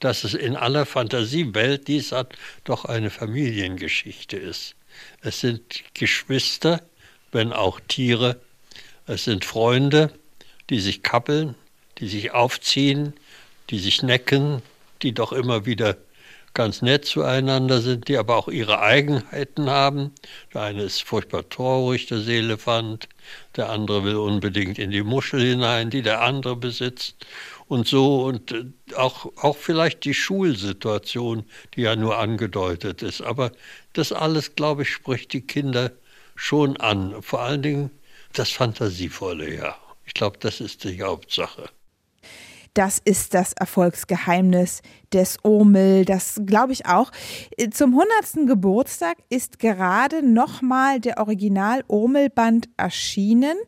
dass 0.00 0.24
es 0.24 0.34
in 0.34 0.56
aller 0.56 0.84
Fantasiewelt 0.84 1.86
dies 1.86 2.12
hat, 2.12 2.34
doch 2.64 2.84
eine 2.84 3.10
Familiengeschichte 3.10 4.36
ist. 4.36 4.74
Es 5.20 5.40
sind 5.40 5.62
Geschwister, 5.94 6.82
wenn 7.30 7.52
auch 7.52 7.80
Tiere. 7.86 8.40
Es 9.06 9.24
sind 9.24 9.44
Freunde, 9.44 10.12
die 10.70 10.80
sich 10.80 11.02
kappeln, 11.02 11.54
die 11.98 12.08
sich 12.08 12.32
aufziehen, 12.32 13.14
die 13.70 13.78
sich 13.78 14.02
necken, 14.02 14.62
die 15.02 15.12
doch 15.12 15.32
immer 15.32 15.66
wieder 15.66 15.96
ganz 16.54 16.82
nett 16.82 17.04
zueinander 17.04 17.80
sind, 17.80 18.08
die 18.08 18.16
aber 18.16 18.36
auch 18.36 18.48
ihre 18.48 18.80
Eigenheiten 18.80 19.70
haben. 19.70 20.12
Der 20.52 20.62
eine 20.62 20.82
ist 20.82 21.02
furchtbar 21.02 21.48
traurig, 21.48 22.06
der 22.06 22.18
Seelefant, 22.18 23.08
der 23.56 23.70
andere 23.70 24.04
will 24.04 24.16
unbedingt 24.16 24.78
in 24.78 24.90
die 24.90 25.02
Muschel 25.02 25.40
hinein, 25.40 25.90
die 25.90 26.02
der 26.02 26.22
andere 26.22 26.56
besitzt 26.56 27.26
und 27.68 27.88
so 27.88 28.24
und 28.24 28.52
äh, 28.52 28.64
auch, 28.96 29.32
auch 29.36 29.56
vielleicht 29.56 30.04
die 30.04 30.14
Schulsituation, 30.14 31.44
die 31.74 31.82
ja 31.82 31.96
nur 31.96 32.18
angedeutet 32.18 33.02
ist. 33.02 33.22
Aber 33.22 33.52
das 33.94 34.12
alles, 34.12 34.54
glaube 34.54 34.82
ich, 34.82 34.90
spricht 34.90 35.32
die 35.32 35.46
Kinder 35.46 35.90
schon 36.34 36.76
an. 36.78 37.22
Vor 37.22 37.40
allen 37.40 37.62
Dingen 37.62 37.90
das 38.34 38.50
Fantasievolle, 38.50 39.54
ja. 39.54 39.76
Ich 40.04 40.14
glaube, 40.14 40.38
das 40.38 40.60
ist 40.60 40.84
die 40.84 41.02
Hauptsache. 41.02 41.70
Das 42.74 43.00
ist 43.04 43.34
das 43.34 43.52
Erfolgsgeheimnis 43.52 44.80
des 45.12 45.36
Urmel. 45.44 46.06
Das 46.06 46.40
glaube 46.46 46.72
ich 46.72 46.86
auch. 46.86 47.10
Zum 47.70 47.90
100. 47.90 48.48
Geburtstag 48.48 49.18
ist 49.28 49.58
gerade 49.58 50.26
nochmal 50.26 50.98
der 50.98 51.18
Original-Urmel-Band 51.18 52.70
erschienen. 52.78 53.58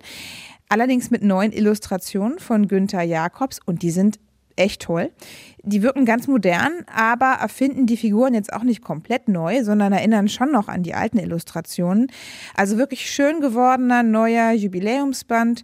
Allerdings 0.70 1.10
mit 1.10 1.22
neuen 1.22 1.52
Illustrationen 1.52 2.38
von 2.38 2.66
Günther 2.66 3.02
Jacobs 3.02 3.60
und 3.66 3.82
die 3.82 3.90
sind 3.90 4.18
echt 4.56 4.82
toll. 4.82 5.10
Die 5.62 5.82
wirken 5.82 6.06
ganz 6.06 6.26
modern, 6.26 6.72
aber 6.86 7.38
erfinden 7.40 7.86
die 7.86 7.98
Figuren 7.98 8.32
jetzt 8.32 8.52
auch 8.52 8.62
nicht 8.62 8.82
komplett 8.82 9.28
neu, 9.28 9.64
sondern 9.64 9.92
erinnern 9.92 10.28
schon 10.28 10.50
noch 10.50 10.68
an 10.68 10.82
die 10.82 10.94
alten 10.94 11.18
Illustrationen. 11.18 12.10
Also 12.54 12.78
wirklich 12.78 13.10
schön 13.10 13.40
gewordener 13.40 14.02
neuer 14.02 14.52
Jubiläumsband. 14.52 15.62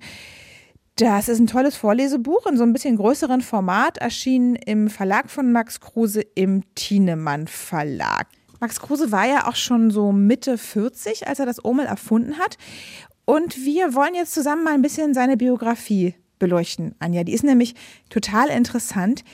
Das 0.96 1.28
ist 1.28 1.38
ein 1.38 1.46
tolles 1.46 1.76
Vorlesebuch 1.76 2.46
in 2.46 2.58
so 2.58 2.62
ein 2.62 2.72
bisschen 2.72 2.96
größeren 2.96 3.40
Format, 3.40 3.98
erschienen 3.98 4.54
im 4.54 4.90
Verlag 4.90 5.30
von 5.30 5.50
Max 5.50 5.80
Kruse 5.80 6.20
im 6.34 6.62
Thienemann 6.74 7.46
Verlag. 7.46 8.26
Max 8.60 8.80
Kruse 8.80 9.10
war 9.10 9.26
ja 9.26 9.48
auch 9.48 9.56
schon 9.56 9.90
so 9.90 10.12
Mitte 10.12 10.58
40, 10.58 11.26
als 11.26 11.38
er 11.38 11.46
das 11.46 11.64
Omel 11.64 11.86
erfunden 11.86 12.38
hat. 12.38 12.58
Und 13.24 13.64
wir 13.64 13.94
wollen 13.94 14.14
jetzt 14.14 14.34
zusammen 14.34 14.64
mal 14.64 14.74
ein 14.74 14.82
bisschen 14.82 15.14
seine 15.14 15.38
Biografie 15.38 16.14
beleuchten, 16.38 16.94
Anja. 16.98 17.24
Die 17.24 17.32
ist 17.32 17.44
nämlich 17.44 17.74
total 18.10 18.48
interessant. 18.48 19.24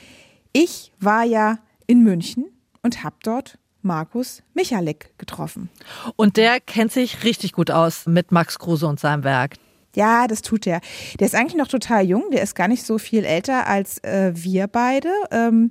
Ich 0.52 0.92
war 1.00 1.24
ja 1.24 1.58
in 1.86 2.02
München 2.02 2.44
und 2.82 3.02
habe 3.02 3.16
dort 3.22 3.58
Markus 3.82 4.42
Michalek 4.54 5.14
getroffen. 5.18 5.70
Und 6.16 6.36
der 6.36 6.60
kennt 6.60 6.92
sich 6.92 7.24
richtig 7.24 7.52
gut 7.52 7.70
aus 7.70 8.06
mit 8.06 8.32
Max 8.32 8.58
Kruse 8.58 8.86
und 8.86 9.00
seinem 9.00 9.24
Werk. 9.24 9.54
Ja, 9.96 10.26
das 10.26 10.42
tut 10.42 10.66
er. 10.66 10.80
Der 11.18 11.26
ist 11.26 11.34
eigentlich 11.34 11.56
noch 11.56 11.68
total 11.68 12.04
jung, 12.04 12.24
der 12.30 12.42
ist 12.42 12.54
gar 12.54 12.68
nicht 12.68 12.84
so 12.84 12.98
viel 12.98 13.24
älter 13.24 13.66
als 13.66 13.98
äh, 14.04 14.32
wir 14.34 14.66
beide. 14.66 15.08
Ähm, 15.30 15.70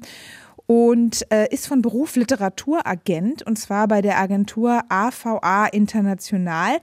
und 0.68 1.32
äh, 1.32 1.48
ist 1.54 1.68
von 1.68 1.84
Beruf 1.84 2.16
Literaturagent 2.16 3.44
und 3.44 3.58
zwar 3.58 3.88
bei 3.88 4.02
der 4.02 4.18
Agentur 4.18 4.82
AVA 4.90 5.68
International. 5.68 6.78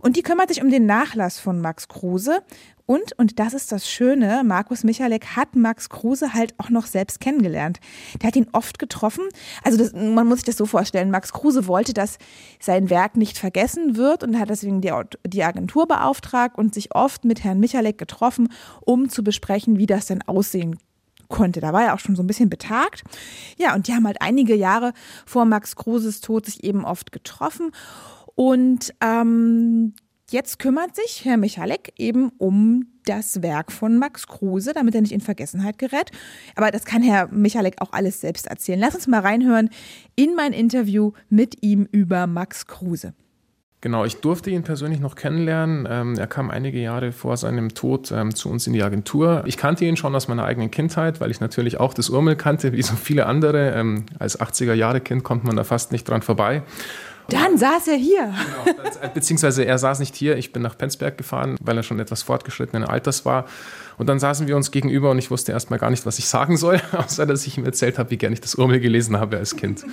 Und 0.00 0.16
die 0.16 0.22
kümmert 0.22 0.48
sich 0.48 0.62
um 0.62 0.70
den 0.70 0.86
Nachlass 0.86 1.40
von 1.40 1.60
Max 1.60 1.88
Kruse. 1.88 2.42
Und, 2.86 3.18
und 3.18 3.40
das 3.40 3.52
ist 3.52 3.72
das 3.72 3.90
Schöne, 3.90 4.42
Markus 4.44 4.84
Michalek 4.84 5.36
hat 5.36 5.56
Max 5.56 5.88
Kruse 5.88 6.34
halt 6.34 6.54
auch 6.58 6.70
noch 6.70 6.86
selbst 6.86 7.20
kennengelernt. 7.20 7.80
Der 8.22 8.28
hat 8.28 8.36
ihn 8.36 8.46
oft 8.52 8.78
getroffen. 8.78 9.24
Also 9.64 9.76
das, 9.76 9.92
man 9.92 10.26
muss 10.26 10.38
sich 10.38 10.44
das 10.44 10.56
so 10.56 10.66
vorstellen, 10.66 11.10
Max 11.10 11.32
Kruse 11.32 11.66
wollte, 11.66 11.92
dass 11.92 12.18
sein 12.60 12.88
Werk 12.88 13.16
nicht 13.16 13.38
vergessen 13.38 13.96
wird 13.96 14.22
und 14.22 14.38
hat 14.38 14.50
deswegen 14.50 14.80
die, 14.80 14.92
die 15.26 15.42
Agentur 15.42 15.88
beauftragt 15.88 16.56
und 16.56 16.74
sich 16.74 16.94
oft 16.94 17.24
mit 17.24 17.42
Herrn 17.42 17.58
Michalek 17.58 17.98
getroffen, 17.98 18.52
um 18.82 19.08
zu 19.08 19.24
besprechen, 19.24 19.78
wie 19.78 19.86
das 19.86 20.06
denn 20.06 20.22
aussehen 20.22 20.78
konnte. 21.28 21.60
Da 21.60 21.72
war 21.72 21.82
er 21.82 21.94
auch 21.94 21.98
schon 21.98 22.14
so 22.14 22.22
ein 22.22 22.28
bisschen 22.28 22.50
betagt. 22.50 23.02
Ja, 23.58 23.74
und 23.74 23.88
die 23.88 23.94
haben 23.94 24.06
halt 24.06 24.22
einige 24.22 24.54
Jahre 24.54 24.92
vor 25.24 25.44
Max 25.44 25.74
Kruses 25.74 26.20
Tod 26.20 26.46
sich 26.46 26.62
eben 26.62 26.84
oft 26.84 27.10
getroffen. 27.10 27.72
Und 28.36 28.94
ähm, 29.00 29.94
Jetzt 30.28 30.58
kümmert 30.58 30.96
sich 30.96 31.24
Herr 31.24 31.36
Michalek 31.36 31.92
eben 31.98 32.32
um 32.38 32.86
das 33.04 33.42
Werk 33.42 33.70
von 33.70 33.96
Max 33.96 34.26
Kruse, 34.26 34.72
damit 34.74 34.96
er 34.96 35.00
nicht 35.00 35.12
in 35.12 35.20
Vergessenheit 35.20 35.78
gerät. 35.78 36.10
Aber 36.56 36.72
das 36.72 36.84
kann 36.84 37.00
Herr 37.00 37.28
Michalek 37.28 37.76
auch 37.78 37.92
alles 37.92 38.20
selbst 38.20 38.48
erzählen. 38.48 38.80
Lass 38.80 38.96
uns 38.96 39.06
mal 39.06 39.20
reinhören 39.20 39.70
in 40.16 40.34
mein 40.34 40.52
Interview 40.52 41.12
mit 41.28 41.62
ihm 41.62 41.86
über 41.92 42.26
Max 42.26 42.66
Kruse. 42.66 43.14
Genau, 43.82 44.04
ich 44.04 44.16
durfte 44.16 44.50
ihn 44.50 44.64
persönlich 44.64 44.98
noch 44.98 45.14
kennenlernen. 45.14 45.86
Ähm, 45.88 46.18
er 46.18 46.26
kam 46.26 46.50
einige 46.50 46.80
Jahre 46.80 47.12
vor 47.12 47.36
seinem 47.36 47.74
Tod 47.74 48.10
ähm, 48.10 48.34
zu 48.34 48.48
uns 48.48 48.66
in 48.66 48.72
die 48.72 48.82
Agentur. 48.82 49.44
Ich 49.46 49.56
kannte 49.56 49.84
ihn 49.84 49.96
schon 49.96 50.12
aus 50.16 50.26
meiner 50.26 50.44
eigenen 50.44 50.72
Kindheit, 50.72 51.20
weil 51.20 51.30
ich 51.30 51.38
natürlich 51.38 51.78
auch 51.78 51.94
das 51.94 52.10
Urmel 52.10 52.34
kannte, 52.34 52.72
wie 52.72 52.82
so 52.82 52.96
viele 52.96 53.26
andere. 53.26 53.74
Ähm, 53.74 54.06
als 54.18 54.40
80er-Jahre-Kind 54.40 55.22
kommt 55.22 55.44
man 55.44 55.54
da 55.54 55.62
fast 55.62 55.92
nicht 55.92 56.08
dran 56.08 56.22
vorbei. 56.22 56.64
Dann 57.28 57.58
saß 57.58 57.88
er 57.88 57.96
hier. 57.96 58.32
Genau, 58.64 59.08
beziehungsweise 59.14 59.64
er 59.64 59.78
saß 59.78 59.98
nicht 60.00 60.14
hier. 60.14 60.36
Ich 60.36 60.52
bin 60.52 60.62
nach 60.62 60.78
Penzberg 60.78 61.18
gefahren, 61.18 61.56
weil 61.60 61.76
er 61.76 61.82
schon 61.82 61.98
etwas 61.98 62.22
fortgeschrittenen 62.22 62.84
Alters 62.84 63.24
war. 63.24 63.46
Und 63.98 64.08
dann 64.08 64.18
saßen 64.18 64.46
wir 64.46 64.56
uns 64.56 64.70
gegenüber 64.70 65.10
und 65.10 65.18
ich 65.18 65.30
wusste 65.30 65.52
erstmal 65.52 65.78
gar 65.78 65.90
nicht, 65.90 66.06
was 66.06 66.18
ich 66.18 66.26
sagen 66.28 66.56
soll, 66.56 66.80
außer 66.92 67.26
dass 67.26 67.46
ich 67.46 67.58
ihm 67.58 67.64
erzählt 67.64 67.98
habe, 67.98 68.10
wie 68.10 68.18
gern 68.18 68.32
ich 68.32 68.40
das 68.40 68.54
Urmel 68.54 68.80
gelesen 68.80 69.18
habe 69.18 69.38
als 69.38 69.56
Kind. 69.56 69.84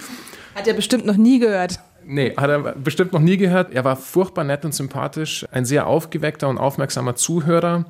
Hat 0.55 0.67
er 0.67 0.73
bestimmt 0.73 1.05
noch 1.05 1.17
nie 1.17 1.39
gehört. 1.39 1.79
Nee, 2.05 2.35
hat 2.35 2.49
er 2.49 2.59
bestimmt 2.73 3.13
noch 3.13 3.21
nie 3.21 3.37
gehört. 3.37 3.73
Er 3.73 3.83
war 3.85 3.95
furchtbar 3.95 4.43
nett 4.43 4.65
und 4.65 4.75
sympathisch, 4.75 5.45
ein 5.51 5.65
sehr 5.65 5.87
aufgeweckter 5.87 6.49
und 6.49 6.57
aufmerksamer 6.57 7.15
Zuhörer 7.15 7.85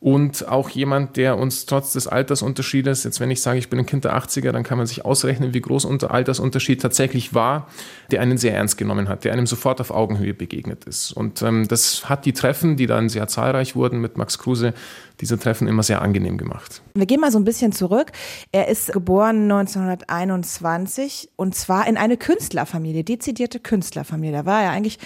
und 0.00 0.46
auch 0.48 0.68
jemand, 0.68 1.16
der 1.16 1.38
uns 1.38 1.66
trotz 1.66 1.92
des 1.94 2.06
Altersunterschiedes, 2.06 3.04
jetzt 3.04 3.18
wenn 3.20 3.30
ich 3.30 3.40
sage, 3.40 3.58
ich 3.58 3.70
bin 3.70 3.78
ein 3.78 3.86
Kind 3.86 4.04
der 4.04 4.16
80er, 4.16 4.52
dann 4.52 4.62
kann 4.62 4.78
man 4.78 4.86
sich 4.86 5.04
ausrechnen, 5.04 5.54
wie 5.54 5.60
groß 5.60 5.84
unser 5.84 6.10
Altersunterschied 6.10 6.82
tatsächlich 6.82 7.34
war, 7.34 7.68
der 8.10 8.20
einen 8.20 8.36
sehr 8.38 8.54
ernst 8.54 8.76
genommen 8.76 9.08
hat, 9.08 9.24
der 9.24 9.32
einem 9.32 9.46
sofort 9.46 9.80
auf 9.80 9.90
Augenhöhe 9.90 10.34
begegnet 10.34 10.84
ist. 10.84 11.12
Und 11.12 11.42
ähm, 11.42 11.66
das 11.68 12.08
hat 12.08 12.26
die 12.26 12.32
Treffen, 12.32 12.76
die 12.76 12.86
dann 12.86 13.08
sehr 13.08 13.26
zahlreich 13.26 13.74
wurden 13.74 14.00
mit 14.00 14.18
Max 14.18 14.38
Kruse, 14.38 14.74
diese 15.20 15.38
Treffen 15.38 15.66
immer 15.66 15.82
sehr 15.82 16.02
angenehm 16.02 16.36
gemacht. 16.36 16.82
Wir 16.94 17.06
gehen 17.06 17.20
mal 17.20 17.32
so 17.32 17.38
ein 17.38 17.44
bisschen 17.44 17.72
zurück. 17.72 18.12
Er 18.52 18.68
ist 18.68 18.92
geboren 18.92 19.50
1921 19.50 21.30
und 21.36 21.54
zwar 21.54 21.88
in 21.88 21.96
eine 21.96 22.18
Künstlerfamilie, 22.18 23.02
dezidierte 23.02 23.60
Künstlerfamilie. 23.60 24.32
Da 24.32 24.44
war 24.44 24.62
ja 24.62 24.70
eigentlich 24.70 24.98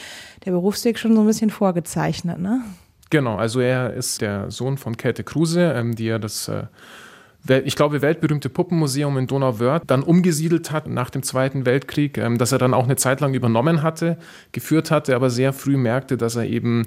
der 0.45 0.51
Berufsweg 0.51 0.99
schon 0.99 1.15
so 1.15 1.21
ein 1.21 1.27
bisschen 1.27 1.51
vorgezeichnet, 1.51 2.41
ne? 2.41 2.63
Genau, 3.11 3.37
also 3.37 3.59
er 3.61 3.93
ist 3.93 4.21
der 4.21 4.53
Sohn 4.53 4.79
von 4.79 4.97
Käthe 4.97 5.25
Kruse, 5.25 5.73
ähm, 5.75 5.97
die 5.97 6.07
ja 6.07 6.21
das, 6.21 6.49
äh, 6.49 7.59
ich 7.65 7.75
glaube, 7.75 8.03
weltberühmte 8.03 8.49
Puppenmuseum 8.49 9.19
in 9.19 9.27
Donauwörth 9.27 9.83
dann 9.89 10.05
umgesiedelt 10.05 10.71
hat 10.71 10.87
nach 10.87 11.11
dem 11.11 11.25
Zweiten 11.25 11.67
Weltkrieg, 11.67 12.19
ähm, 12.19 12.39
das 12.39 12.53
er 12.53 12.59
dann 12.59 12.73
auch 12.73 12.85
eine 12.85 12.95
Zeit 12.95 13.21
lang 13.21 13.35
übernommen 13.35 13.83
hatte, 13.83 14.17
geführt 14.53 14.93
hatte, 14.93 15.17
aber 15.17 15.29
sehr 15.29 15.53
früh 15.53 15.77
merkte, 15.77 16.17
dass 16.17 16.37
er 16.37 16.45
eben 16.45 16.87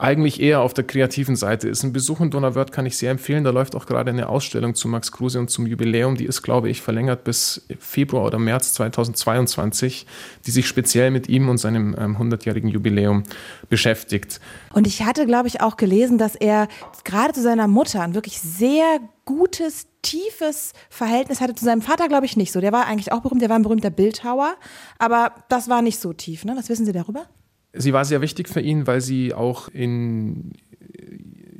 eigentlich 0.00 0.40
eher 0.40 0.62
auf 0.62 0.72
der 0.72 0.84
kreativen 0.84 1.36
Seite 1.36 1.68
ist. 1.68 1.82
Ein 1.82 1.92
Besuch 1.92 2.20
in 2.20 2.30
Donauwörth 2.30 2.72
kann 2.72 2.86
ich 2.86 2.96
sehr 2.96 3.10
empfehlen. 3.10 3.44
Da 3.44 3.50
läuft 3.50 3.76
auch 3.76 3.84
gerade 3.84 4.10
eine 4.10 4.28
Ausstellung 4.28 4.74
zu 4.74 4.88
Max 4.88 5.12
Kruse 5.12 5.38
und 5.38 5.50
zum 5.50 5.66
Jubiläum. 5.66 6.16
Die 6.16 6.24
ist, 6.24 6.42
glaube 6.42 6.70
ich, 6.70 6.80
verlängert 6.80 7.22
bis 7.24 7.66
Februar 7.78 8.24
oder 8.24 8.38
März 8.38 8.72
2022, 8.74 10.06
die 10.46 10.50
sich 10.50 10.66
speziell 10.66 11.10
mit 11.10 11.28
ihm 11.28 11.48
und 11.50 11.58
seinem 11.58 11.94
ähm, 11.98 12.16
100-jährigen 12.16 12.70
Jubiläum 12.70 13.24
beschäftigt. 13.68 14.40
Und 14.72 14.86
ich 14.86 15.02
hatte, 15.04 15.26
glaube 15.26 15.48
ich, 15.48 15.60
auch 15.60 15.76
gelesen, 15.76 16.16
dass 16.16 16.34
er 16.34 16.68
gerade 17.04 17.34
zu 17.34 17.42
seiner 17.42 17.68
Mutter 17.68 18.00
ein 18.00 18.14
wirklich 18.14 18.40
sehr 18.40 19.00
gutes, 19.26 19.86
tiefes 20.00 20.72
Verhältnis 20.88 21.42
hatte. 21.42 21.54
Zu 21.54 21.66
seinem 21.66 21.82
Vater, 21.82 22.08
glaube 22.08 22.24
ich, 22.24 22.38
nicht 22.38 22.52
so. 22.52 22.60
Der 22.60 22.72
war 22.72 22.86
eigentlich 22.86 23.12
auch 23.12 23.20
berühmt, 23.20 23.42
der 23.42 23.50
war 23.50 23.58
ein 23.58 23.62
berühmter 23.62 23.90
Bildhauer, 23.90 24.54
aber 24.98 25.32
das 25.50 25.68
war 25.68 25.82
nicht 25.82 26.00
so 26.00 26.14
tief. 26.14 26.46
Ne? 26.46 26.54
Was 26.56 26.70
wissen 26.70 26.86
Sie 26.86 26.92
darüber? 26.92 27.26
Sie 27.72 27.92
war 27.92 28.04
sehr 28.04 28.20
wichtig 28.20 28.48
für 28.48 28.60
ihn, 28.60 28.86
weil 28.86 29.00
sie 29.00 29.32
auch 29.32 29.68
in 29.68 30.52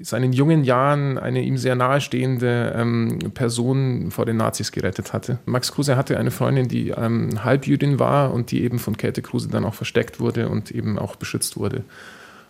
seinen 0.03 0.33
jungen 0.33 0.65
Jahren 0.65 1.19
eine 1.19 1.43
ihm 1.43 1.59
sehr 1.59 1.75
nahestehende 1.75 2.75
ähm, 2.77 3.19
Person 3.35 4.11
vor 4.11 4.27
den 4.27 4.37
Nazis 4.39 4.73
gerettet 4.73 5.13
hatte. 5.13 5.39
Max 5.45 5.73
Kruse 5.73 5.97
hatte 5.97 6.19
eine 6.19 6.31
Freundin, 6.31 6.69
die 6.69 6.91
ähm, 6.91 7.45
Halbjüdin 7.45 7.99
war 7.99 8.33
und 8.33 8.51
die 8.51 8.63
eben 8.63 8.79
von 8.79 8.97
Käthe 8.97 9.23
Kruse 9.23 9.49
dann 9.49 9.65
auch 9.65 9.75
versteckt 9.75 10.21
wurde 10.21 10.49
und 10.49 10.71
eben 10.71 10.99
auch 10.99 11.17
beschützt 11.17 11.57
wurde. 11.57 11.85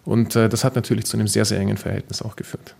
Und 0.04 0.36
äh, 0.36 0.48
das 0.48 0.64
hat 0.64 0.76
natürlich 0.76 1.06
zu 1.06 1.16
einem 1.16 1.28
sehr, 1.28 1.44
sehr 1.44 1.58
engen 1.58 1.76
Verhältnis 1.76 2.22
auch 2.22 2.36
geführt. 2.36 2.74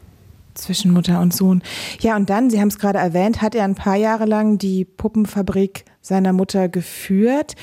Zwischen 0.54 0.92
Mutter 0.92 1.20
und 1.20 1.34
Sohn. 1.34 1.62
Ja, 2.00 2.16
und 2.16 2.30
dann, 2.30 2.50
Sie 2.50 2.60
haben 2.60 2.68
es 2.68 2.78
gerade 2.78 2.99
erwähnt, 2.99 3.42
hat 3.42 3.54
er 3.54 3.64
ein 3.64 3.75
paar 3.75 3.96
Jahre 3.96 4.25
lang 4.25 4.58
die 4.58 4.84
Puppenfabrik 4.84 5.84
seiner 6.00 6.33
Mutter 6.33 6.69
geführt. 6.69 7.54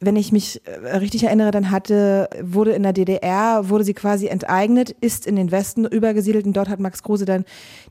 Wenn 0.00 0.16
ich 0.16 0.32
mich 0.32 0.60
äh, 0.66 0.96
richtig 0.96 1.24
erinnere, 1.24 1.50
dann 1.50 1.70
hatte, 1.70 2.28
wurde 2.40 2.72
in 2.72 2.82
der 2.82 2.92
DDR, 2.92 3.68
wurde 3.68 3.84
sie 3.84 3.94
quasi 3.94 4.26
enteignet, 4.26 4.90
ist 5.00 5.26
in 5.26 5.36
den 5.36 5.50
Westen 5.50 5.84
übergesiedelt 5.84 6.46
und 6.46 6.52
dort 6.56 6.68
hat 6.68 6.80
Max 6.80 7.02
Kruse 7.02 7.24
dann 7.24 7.44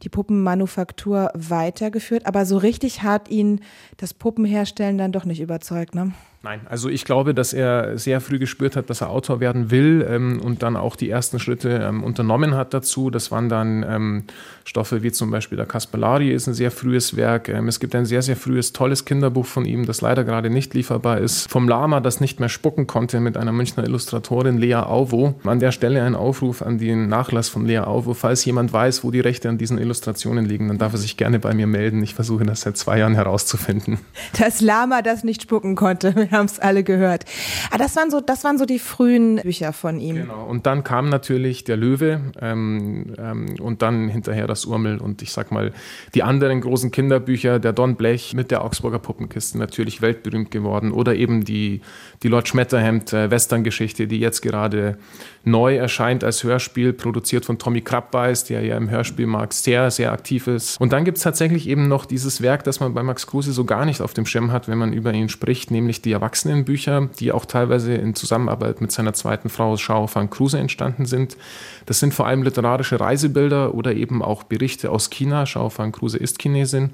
die 0.03 0.09
Puppenmanufaktur 0.09 1.31
weitergeführt. 1.33 2.25
Aber 2.25 2.45
so 2.45 2.57
richtig 2.57 3.03
hat 3.03 3.29
ihn 3.29 3.61
das 3.97 4.13
Puppenherstellen 4.13 4.97
dann 4.97 5.11
doch 5.11 5.25
nicht 5.25 5.41
überzeugt, 5.41 5.95
ne? 5.95 6.13
Nein, 6.43 6.61
also 6.69 6.87
ich 6.87 7.03
glaube, 7.03 7.33
dass 7.33 7.51
er 7.51 7.97
sehr 7.97 8.21
früh 8.21 8.37
gespürt 8.37 8.75
hat, 8.75 8.89
dass 8.89 9.01
er 9.01 9.09
Autor 9.09 9.39
werden 9.39 9.71
will 9.71 10.05
ähm, 10.07 10.39
und 10.39 10.61
dann 10.61 10.75
auch 10.75 10.95
die 10.95 11.09
ersten 11.09 11.39
Schritte 11.39 11.69
ähm, 11.69 12.03
unternommen 12.03 12.55
hat 12.55 12.73
dazu. 12.73 13.09
Das 13.09 13.31
waren 13.31 13.49
dann 13.49 13.83
ähm, 13.83 14.23
Stoffe 14.63 15.01
wie 15.01 15.11
zum 15.11 15.31
Beispiel 15.31 15.57
der 15.57 15.65
Kaspalari 15.65 16.31
ist 16.31 16.47
ein 16.47 16.53
sehr 16.53 16.69
frühes 16.69 17.17
Werk. 17.17 17.49
Ähm, 17.49 17.67
es 17.67 17.79
gibt 17.79 17.95
ein 17.95 18.05
sehr, 18.05 18.21
sehr 18.21 18.35
frühes, 18.35 18.71
tolles 18.71 19.05
Kinderbuch 19.05 19.47
von 19.47 19.65
ihm, 19.65 19.87
das 19.87 20.01
leider 20.01 20.23
gerade 20.23 20.51
nicht 20.51 20.75
lieferbar 20.75 21.17
ist. 21.17 21.49
Vom 21.49 21.67
Lama, 21.67 22.01
das 22.01 22.21
nicht 22.21 22.39
mehr 22.39 22.49
spucken 22.49 22.85
konnte, 22.85 23.19
mit 23.19 23.35
einer 23.35 23.51
Münchner 23.51 23.83
Illustratorin 23.83 24.57
Lea 24.57 24.75
Auvo. 24.75 25.35
An 25.43 25.59
der 25.59 25.71
Stelle 25.71 26.03
ein 26.03 26.15
Aufruf 26.15 26.61
an 26.61 26.77
den 26.77 27.09
Nachlass 27.09 27.49
von 27.49 27.65
Lea 27.65 27.79
Auvo. 27.79 28.13
Falls 28.13 28.45
jemand 28.45 28.71
weiß, 28.71 29.03
wo 29.03 29.09
die 29.09 29.21
Rechte 29.21 29.49
an 29.49 29.57
diesen 29.57 29.79
Illustrationen 29.79 30.45
liegen, 30.45 30.67
dann 30.67 30.77
darf 30.77 30.93
er 30.93 30.99
sich 30.99 31.17
gerne 31.17 31.39
bei 31.39 31.55
mir 31.55 31.67
melden. 31.67 32.03
Ich 32.03 32.13
versuche 32.13 32.45
das 32.45 32.61
seit 32.61 32.77
zwei 32.77 32.99
Jahren 32.99 33.15
herauszufinden. 33.15 33.99
Das 34.37 34.61
Lama, 34.61 35.01
das 35.01 35.23
nicht 35.23 35.41
spucken 35.41 35.75
konnte. 35.75 36.27
Haben 36.37 36.45
es 36.45 36.59
alle 36.59 36.83
gehört. 36.83 37.25
Aber 37.67 37.75
ah, 37.75 37.77
das 37.77 37.95
waren 37.95 38.11
so, 38.11 38.21
das 38.21 38.43
waren 38.43 38.57
so 38.57 38.65
die 38.65 38.79
frühen 38.79 39.37
Bücher 39.37 39.73
von 39.73 39.99
ihm. 39.99 40.15
Genau. 40.15 40.45
Und 40.45 40.65
dann 40.65 40.83
kam 40.83 41.09
natürlich 41.09 41.63
der 41.63 41.77
Löwe 41.77 42.21
ähm, 42.39 43.13
ähm, 43.17 43.55
und 43.59 43.81
dann 43.81 44.09
hinterher 44.09 44.47
das 44.47 44.65
Urmel 44.65 44.99
und 44.99 45.21
ich 45.21 45.31
sag 45.31 45.51
mal 45.51 45.71
die 46.13 46.23
anderen 46.23 46.61
großen 46.61 46.91
Kinderbücher, 46.91 47.59
der 47.59 47.73
Don 47.73 47.95
Blech 47.95 48.33
mit 48.33 48.51
der 48.51 48.63
Augsburger 48.63 48.99
Puppenkiste 48.99 49.57
natürlich 49.57 50.01
weltberühmt 50.01 50.51
geworden 50.51 50.91
oder 50.91 51.15
eben 51.15 51.43
die 51.43 51.81
die 52.23 52.27
Lord 52.29 52.47
Schmetterhemd 52.47 53.13
äh, 53.13 53.29
Western-Geschichte, 53.29 54.07
die 54.07 54.19
jetzt 54.19 54.41
gerade 54.41 54.97
neu 55.43 55.77
erscheint 55.77 56.23
als 56.23 56.43
Hörspiel, 56.43 56.93
produziert 56.93 57.45
von 57.45 57.57
Tommy 57.57 57.81
Krabbeis, 57.81 58.43
der 58.43 58.61
ja 58.61 58.75
im 58.75 58.89
Hörspielmarkt 58.89 59.53
sehr, 59.53 59.91
sehr 59.91 60.11
aktiv 60.11 60.47
ist. 60.47 60.79
Und 60.79 60.93
dann 60.93 61.05
gibt 61.05 61.17
es 61.17 61.23
tatsächlich 61.23 61.67
eben 61.67 61.87
noch 61.87 62.05
dieses 62.05 62.41
Werk, 62.41 62.63
das 62.63 62.79
man 62.79 62.93
bei 62.93 63.03
Max 63.03 63.27
Kruse 63.27 63.53
so 63.53 63.65
gar 63.65 63.85
nicht 63.85 64.01
auf 64.01 64.13
dem 64.13 64.25
Schirm 64.25 64.51
hat, 64.51 64.67
wenn 64.67 64.77
man 64.77 64.93
über 64.93 65.13
ihn 65.13 65.29
spricht, 65.29 65.71
nämlich 65.71 66.01
die 66.01 66.13
Erwachsenenbücher, 66.17 67.09
die 67.19 67.31
auch 67.31 67.45
teilweise 67.45 67.93
in 67.93 68.15
Zusammenarbeit 68.15 68.81
mit 68.81 68.91
seiner 68.91 69.13
zweiten 69.13 69.49
Frau 69.49 69.77
Schau 69.77 70.09
van 70.13 70.29
Kruse 70.29 70.59
entstanden 70.59 71.05
sind. 71.05 71.37
Das 71.85 71.99
sind 71.99 72.13
vor 72.13 72.27
allem 72.27 72.43
literarische 72.43 72.99
Reisebilder 72.99 73.73
oder 73.73 73.95
eben 73.95 74.21
auch 74.21 74.43
Berichte 74.43 74.91
aus 74.91 75.09
China. 75.09 75.45
Schau 75.45 75.71
van 75.75 75.91
Kruse 75.91 76.17
ist 76.17 76.41
Chinesin. 76.41 76.91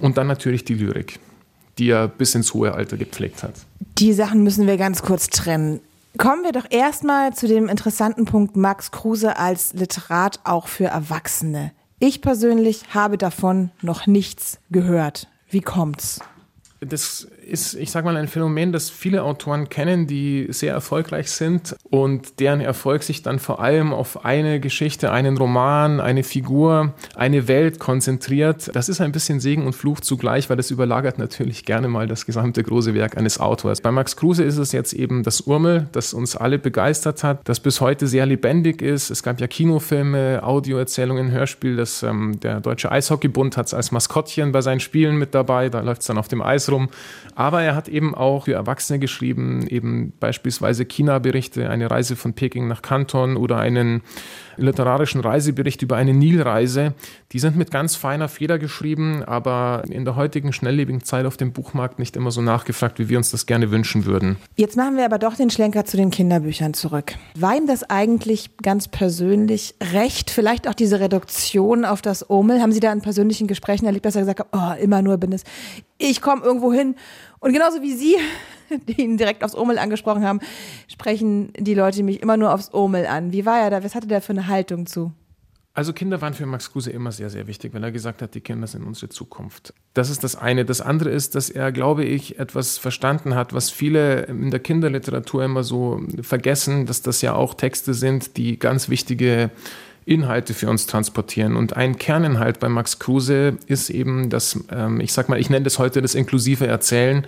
Und 0.00 0.18
dann 0.18 0.26
natürlich 0.26 0.64
die 0.64 0.74
Lyrik 0.74 1.18
die 1.80 1.90
er 1.90 2.08
bis 2.08 2.34
ins 2.34 2.54
hohe 2.54 2.74
Alter 2.74 2.96
gepflegt 2.96 3.42
hat. 3.42 3.54
Die 3.98 4.12
Sachen 4.12 4.44
müssen 4.44 4.66
wir 4.66 4.76
ganz 4.76 5.02
kurz 5.02 5.28
trennen. 5.28 5.80
Kommen 6.18 6.44
wir 6.44 6.52
doch 6.52 6.66
erstmal 6.70 7.32
zu 7.34 7.48
dem 7.48 7.68
interessanten 7.68 8.26
Punkt 8.26 8.56
Max 8.56 8.90
Kruse 8.90 9.36
als 9.36 9.72
Literat 9.72 10.40
auch 10.44 10.68
für 10.68 10.86
Erwachsene. 10.86 11.72
Ich 11.98 12.20
persönlich 12.20 12.82
habe 12.94 13.16
davon 13.16 13.70
noch 13.80 14.06
nichts 14.06 14.58
gehört. 14.70 15.28
Wie 15.48 15.60
kommt's? 15.60 16.20
Das 16.80 17.28
ist, 17.50 17.74
ich 17.74 17.90
sage 17.90 18.06
mal, 18.06 18.16
ein 18.16 18.28
Phänomen, 18.28 18.72
das 18.72 18.90
viele 18.90 19.22
Autoren 19.22 19.68
kennen, 19.68 20.06
die 20.06 20.46
sehr 20.50 20.72
erfolgreich 20.72 21.30
sind 21.30 21.76
und 21.90 22.40
deren 22.40 22.60
Erfolg 22.60 23.02
sich 23.02 23.22
dann 23.22 23.38
vor 23.38 23.60
allem 23.60 23.92
auf 23.92 24.24
eine 24.24 24.60
Geschichte, 24.60 25.12
einen 25.12 25.36
Roman, 25.36 26.00
eine 26.00 26.22
Figur, 26.22 26.94
eine 27.16 27.48
Welt 27.48 27.78
konzentriert. 27.78 28.70
Das 28.74 28.88
ist 28.88 29.00
ein 29.00 29.12
bisschen 29.12 29.40
Segen 29.40 29.66
und 29.66 29.74
Fluch 29.74 30.00
zugleich, 30.00 30.48
weil 30.48 30.56
das 30.56 30.70
überlagert 30.70 31.18
natürlich 31.18 31.64
gerne 31.64 31.88
mal 31.88 32.06
das 32.06 32.26
gesamte 32.26 32.62
große 32.62 32.94
Werk 32.94 33.16
eines 33.16 33.40
Autors. 33.40 33.80
Bei 33.80 33.90
Max 33.90 34.16
Kruse 34.16 34.44
ist 34.44 34.58
es 34.58 34.72
jetzt 34.72 34.92
eben 34.92 35.22
das 35.22 35.42
Urmel, 35.42 35.88
das 35.92 36.14
uns 36.14 36.36
alle 36.36 36.58
begeistert 36.58 37.24
hat, 37.24 37.40
das 37.44 37.60
bis 37.60 37.80
heute 37.80 38.06
sehr 38.06 38.26
lebendig 38.26 38.82
ist. 38.82 39.10
Es 39.10 39.22
gab 39.22 39.40
ja 39.40 39.46
Kinofilme, 39.46 40.40
Audioerzählungen, 40.42 41.30
Hörspiel. 41.30 41.76
Das, 41.76 42.02
ähm, 42.02 42.38
der 42.40 42.60
Deutsche 42.60 42.92
Eishockeybund 42.92 43.56
hat 43.56 43.66
es 43.66 43.74
als 43.74 43.92
Maskottchen 43.92 44.52
bei 44.52 44.60
seinen 44.60 44.80
Spielen 44.80 45.16
mit 45.16 45.34
dabei. 45.34 45.68
Da 45.68 45.80
läuft 45.80 46.02
es 46.02 46.06
dann 46.06 46.18
auf 46.18 46.28
dem 46.28 46.42
Eis 46.42 46.70
rum. 46.70 46.88
Aber 47.40 47.62
er 47.62 47.74
hat 47.74 47.88
eben 47.88 48.14
auch 48.14 48.44
für 48.44 48.52
Erwachsene 48.52 48.98
geschrieben, 48.98 49.66
eben 49.66 50.12
beispielsweise 50.20 50.84
China-Berichte, 50.84 51.70
eine 51.70 51.90
Reise 51.90 52.14
von 52.14 52.34
Peking 52.34 52.68
nach 52.68 52.82
Kanton 52.82 53.38
oder 53.38 53.56
einen 53.56 54.02
literarischen 54.58 55.22
Reisebericht 55.22 55.80
über 55.80 55.96
eine 55.96 56.12
Nilreise. 56.12 56.92
Die 57.32 57.38
sind 57.38 57.56
mit 57.56 57.70
ganz 57.70 57.96
feiner 57.96 58.28
Feder 58.28 58.58
geschrieben, 58.58 59.24
aber 59.24 59.84
in 59.88 60.04
der 60.04 60.16
heutigen 60.16 60.52
schnelllebigen 60.52 61.02
Zeit 61.02 61.24
auf 61.24 61.38
dem 61.38 61.54
Buchmarkt 61.54 61.98
nicht 61.98 62.14
immer 62.14 62.30
so 62.30 62.42
nachgefragt, 62.42 62.98
wie 62.98 63.08
wir 63.08 63.16
uns 63.16 63.30
das 63.30 63.46
gerne 63.46 63.70
wünschen 63.70 64.04
würden. 64.04 64.36
Jetzt 64.56 64.76
machen 64.76 64.98
wir 64.98 65.06
aber 65.06 65.18
doch 65.18 65.34
den 65.34 65.48
Schlenker 65.48 65.86
zu 65.86 65.96
den 65.96 66.10
Kinderbüchern 66.10 66.74
zurück. 66.74 67.14
War 67.36 67.56
ihm 67.56 67.66
das 67.66 67.88
eigentlich 67.88 68.58
ganz 68.58 68.86
persönlich 68.86 69.76
recht? 69.94 70.30
Vielleicht 70.30 70.68
auch 70.68 70.74
diese 70.74 71.00
Reduktion 71.00 71.86
auf 71.86 72.02
das 72.02 72.28
Omel? 72.28 72.60
Haben 72.60 72.72
Sie 72.72 72.80
da 72.80 72.92
in 72.92 73.00
persönlichen 73.00 73.46
Gesprächen 73.46 73.86
erlebt, 73.86 74.04
dass 74.04 74.14
er 74.14 74.22
gesagt 74.22 74.40
hat, 74.40 74.48
oh, 74.52 74.82
immer 74.82 75.00
nur 75.00 75.16
bin 75.16 75.32
es, 75.32 75.44
ich 75.96 76.20
komme 76.20 76.42
irgendwo 76.42 76.72
hin 76.72 76.96
und 77.40 77.52
genauso 77.52 77.82
wie 77.82 77.94
Sie, 77.94 78.16
die 78.88 79.02
ihn 79.02 79.16
direkt 79.16 79.42
aufs 79.42 79.56
Omel 79.56 79.78
angesprochen 79.78 80.24
haben, 80.24 80.40
sprechen 80.88 81.52
die 81.58 81.74
Leute 81.74 82.02
mich 82.02 82.22
immer 82.22 82.36
nur 82.36 82.54
aufs 82.54 82.72
Omel 82.72 83.06
an. 83.06 83.32
Wie 83.32 83.44
war 83.44 83.58
er 83.58 83.70
da? 83.70 83.84
Was 83.84 83.94
hatte 83.94 84.06
der 84.06 84.20
für 84.20 84.32
eine 84.32 84.46
Haltung 84.46 84.86
zu? 84.86 85.12
Also 85.72 85.92
Kinder 85.92 86.20
waren 86.20 86.34
für 86.34 86.46
Max 86.46 86.72
Kruse 86.72 86.90
immer 86.90 87.12
sehr, 87.12 87.30
sehr 87.30 87.46
wichtig, 87.46 87.72
weil 87.72 87.84
er 87.84 87.92
gesagt 87.92 88.22
hat, 88.22 88.34
die 88.34 88.40
Kinder 88.40 88.66
sind 88.66 88.84
unsere 88.84 89.08
Zukunft. 89.08 89.72
Das 89.94 90.10
ist 90.10 90.24
das 90.24 90.34
eine. 90.34 90.64
Das 90.64 90.80
andere 90.80 91.10
ist, 91.10 91.36
dass 91.36 91.48
er, 91.48 91.70
glaube 91.70 92.04
ich, 92.04 92.40
etwas 92.40 92.76
verstanden 92.76 93.36
hat, 93.36 93.54
was 93.54 93.70
viele 93.70 94.24
in 94.24 94.50
der 94.50 94.58
Kinderliteratur 94.58 95.44
immer 95.44 95.62
so 95.62 96.02
vergessen, 96.22 96.86
dass 96.86 97.02
das 97.02 97.22
ja 97.22 97.34
auch 97.34 97.54
Texte 97.54 97.94
sind, 97.94 98.36
die 98.36 98.58
ganz 98.58 98.88
wichtige 98.88 99.50
Inhalte 100.04 100.54
für 100.54 100.68
uns 100.68 100.86
transportieren. 100.86 101.56
Und 101.56 101.76
ein 101.76 101.96
Kerninhalt 101.96 102.60
bei 102.60 102.68
Max 102.68 102.98
Kruse 102.98 103.58
ist 103.66 103.90
eben 103.90 104.30
das, 104.30 104.58
ähm, 104.70 105.00
ich 105.00 105.12
sag 105.12 105.28
mal, 105.28 105.38
ich 105.38 105.50
nenne 105.50 105.64
das 105.64 105.78
heute 105.78 106.02
das 106.02 106.14
inklusive 106.14 106.66
Erzählen, 106.66 107.26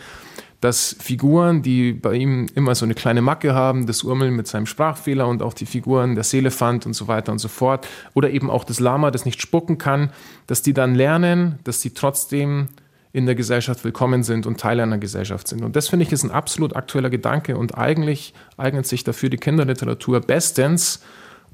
dass 0.62 0.94
Figuren, 1.00 1.62
die 1.62 1.92
bei 1.92 2.14
ihm 2.14 2.46
immer 2.54 2.76
so 2.76 2.84
eine 2.84 2.94
kleine 2.94 3.20
Macke 3.20 3.52
haben, 3.52 3.86
das 3.86 4.04
Urmel 4.04 4.30
mit 4.30 4.46
seinem 4.46 4.66
Sprachfehler 4.66 5.26
und 5.26 5.42
auch 5.42 5.54
die 5.54 5.66
Figuren, 5.66 6.14
der 6.14 6.22
Seelefant 6.22 6.86
und 6.86 6.94
so 6.94 7.08
weiter 7.08 7.32
und 7.32 7.40
so 7.40 7.48
fort, 7.48 7.86
oder 8.14 8.30
eben 8.30 8.48
auch 8.48 8.62
das 8.62 8.78
Lama, 8.78 9.10
das 9.10 9.24
nicht 9.24 9.42
spucken 9.42 9.76
kann, 9.76 10.10
dass 10.46 10.62
die 10.62 10.72
dann 10.72 10.94
lernen, 10.94 11.58
dass 11.64 11.80
sie 11.80 11.90
trotzdem 11.90 12.68
in 13.12 13.26
der 13.26 13.34
Gesellschaft 13.34 13.84
willkommen 13.84 14.22
sind 14.22 14.46
und 14.46 14.60
Teil 14.60 14.78
einer 14.78 14.98
Gesellschaft 14.98 15.48
sind. 15.48 15.62
Und 15.64 15.74
das 15.74 15.88
finde 15.88 16.06
ich 16.06 16.12
ist 16.12 16.22
ein 16.22 16.30
absolut 16.30 16.76
aktueller 16.76 17.10
Gedanke 17.10 17.56
und 17.56 17.76
eigentlich 17.76 18.32
eignet 18.56 18.86
sich 18.86 19.02
dafür 19.02 19.30
die 19.30 19.36
Kinderliteratur 19.36 20.20
bestens, 20.20 21.02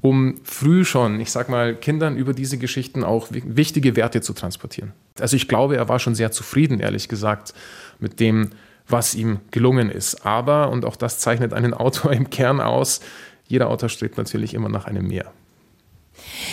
um 0.01 0.35
früh 0.43 0.85
schon, 0.85 1.19
ich 1.19 1.31
sag 1.31 1.49
mal, 1.49 1.75
Kindern 1.75 2.15
über 2.15 2.33
diese 2.33 2.57
Geschichten 2.57 3.03
auch 3.03 3.27
wichtige 3.31 3.95
Werte 3.95 4.21
zu 4.21 4.33
transportieren. 4.33 4.93
Also 5.19 5.35
ich 5.35 5.47
glaube, 5.47 5.75
er 5.75 5.89
war 5.89 5.99
schon 5.99 6.15
sehr 6.15 6.31
zufrieden, 6.31 6.79
ehrlich 6.79 7.09
gesagt, 7.09 7.53
mit 7.99 8.19
dem, 8.19 8.51
was 8.87 9.13
ihm 9.13 9.39
gelungen 9.51 9.89
ist. 9.89 10.25
Aber, 10.25 10.69
und 10.69 10.85
auch 10.85 10.95
das 10.95 11.19
zeichnet 11.19 11.53
einen 11.53 11.73
Autor 11.75 12.13
im 12.13 12.29
Kern 12.29 12.61
aus, 12.61 13.01
jeder 13.47 13.69
Autor 13.69 13.89
strebt 13.89 14.17
natürlich 14.17 14.53
immer 14.53 14.69
nach 14.69 14.85
einem 14.85 15.07
Mehr. 15.07 15.33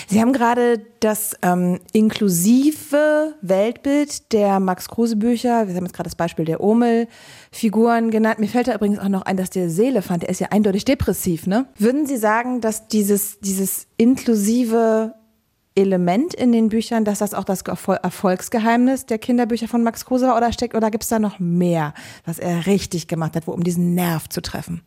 Sie 0.08 0.20
haben 0.20 0.32
gerade 0.32 0.80
das 1.00 1.36
ähm, 1.42 1.80
inklusive 1.92 3.34
Weltbild 3.42 4.32
der 4.32 4.60
Max 4.60 4.88
Kruse 4.88 5.16
Bücher, 5.16 5.68
wir 5.68 5.74
haben 5.74 5.84
jetzt 5.84 5.94
gerade 5.94 6.08
das 6.08 6.14
Beispiel 6.14 6.44
der 6.44 6.60
Omel-Figuren 6.60 8.10
genannt. 8.10 8.38
Mir 8.38 8.48
fällt 8.48 8.68
da 8.68 8.74
übrigens 8.74 8.98
auch 8.98 9.08
noch 9.08 9.22
ein, 9.22 9.36
dass 9.36 9.50
der 9.50 9.70
Seelefant, 9.70 10.22
der 10.22 10.30
ist 10.30 10.40
ja 10.40 10.48
eindeutig 10.50 10.84
depressiv, 10.84 11.46
ne? 11.46 11.66
Würden 11.78 12.06
Sie 12.06 12.16
sagen, 12.16 12.60
dass 12.60 12.88
dieses, 12.88 13.40
dieses 13.40 13.86
inklusive 13.96 15.14
Element 15.76 16.34
in 16.34 16.52
den 16.52 16.70
Büchern, 16.70 17.04
dass 17.04 17.18
das 17.18 17.34
auch 17.34 17.44
das 17.44 17.62
Erfolgsgeheimnis 17.62 19.06
der 19.06 19.18
Kinderbücher 19.18 19.68
von 19.68 19.82
Max 19.82 20.06
Kruse 20.06 20.26
war 20.26 20.36
oder 20.36 20.52
steckt, 20.52 20.74
oder 20.74 20.90
gibt 20.90 21.04
es 21.04 21.10
da 21.10 21.18
noch 21.18 21.38
mehr, 21.38 21.92
was 22.24 22.38
er 22.38 22.66
richtig 22.66 23.08
gemacht 23.08 23.36
hat, 23.36 23.46
wo, 23.46 23.52
um 23.52 23.62
diesen 23.62 23.94
Nerv 23.94 24.28
zu 24.28 24.40
treffen? 24.40 24.80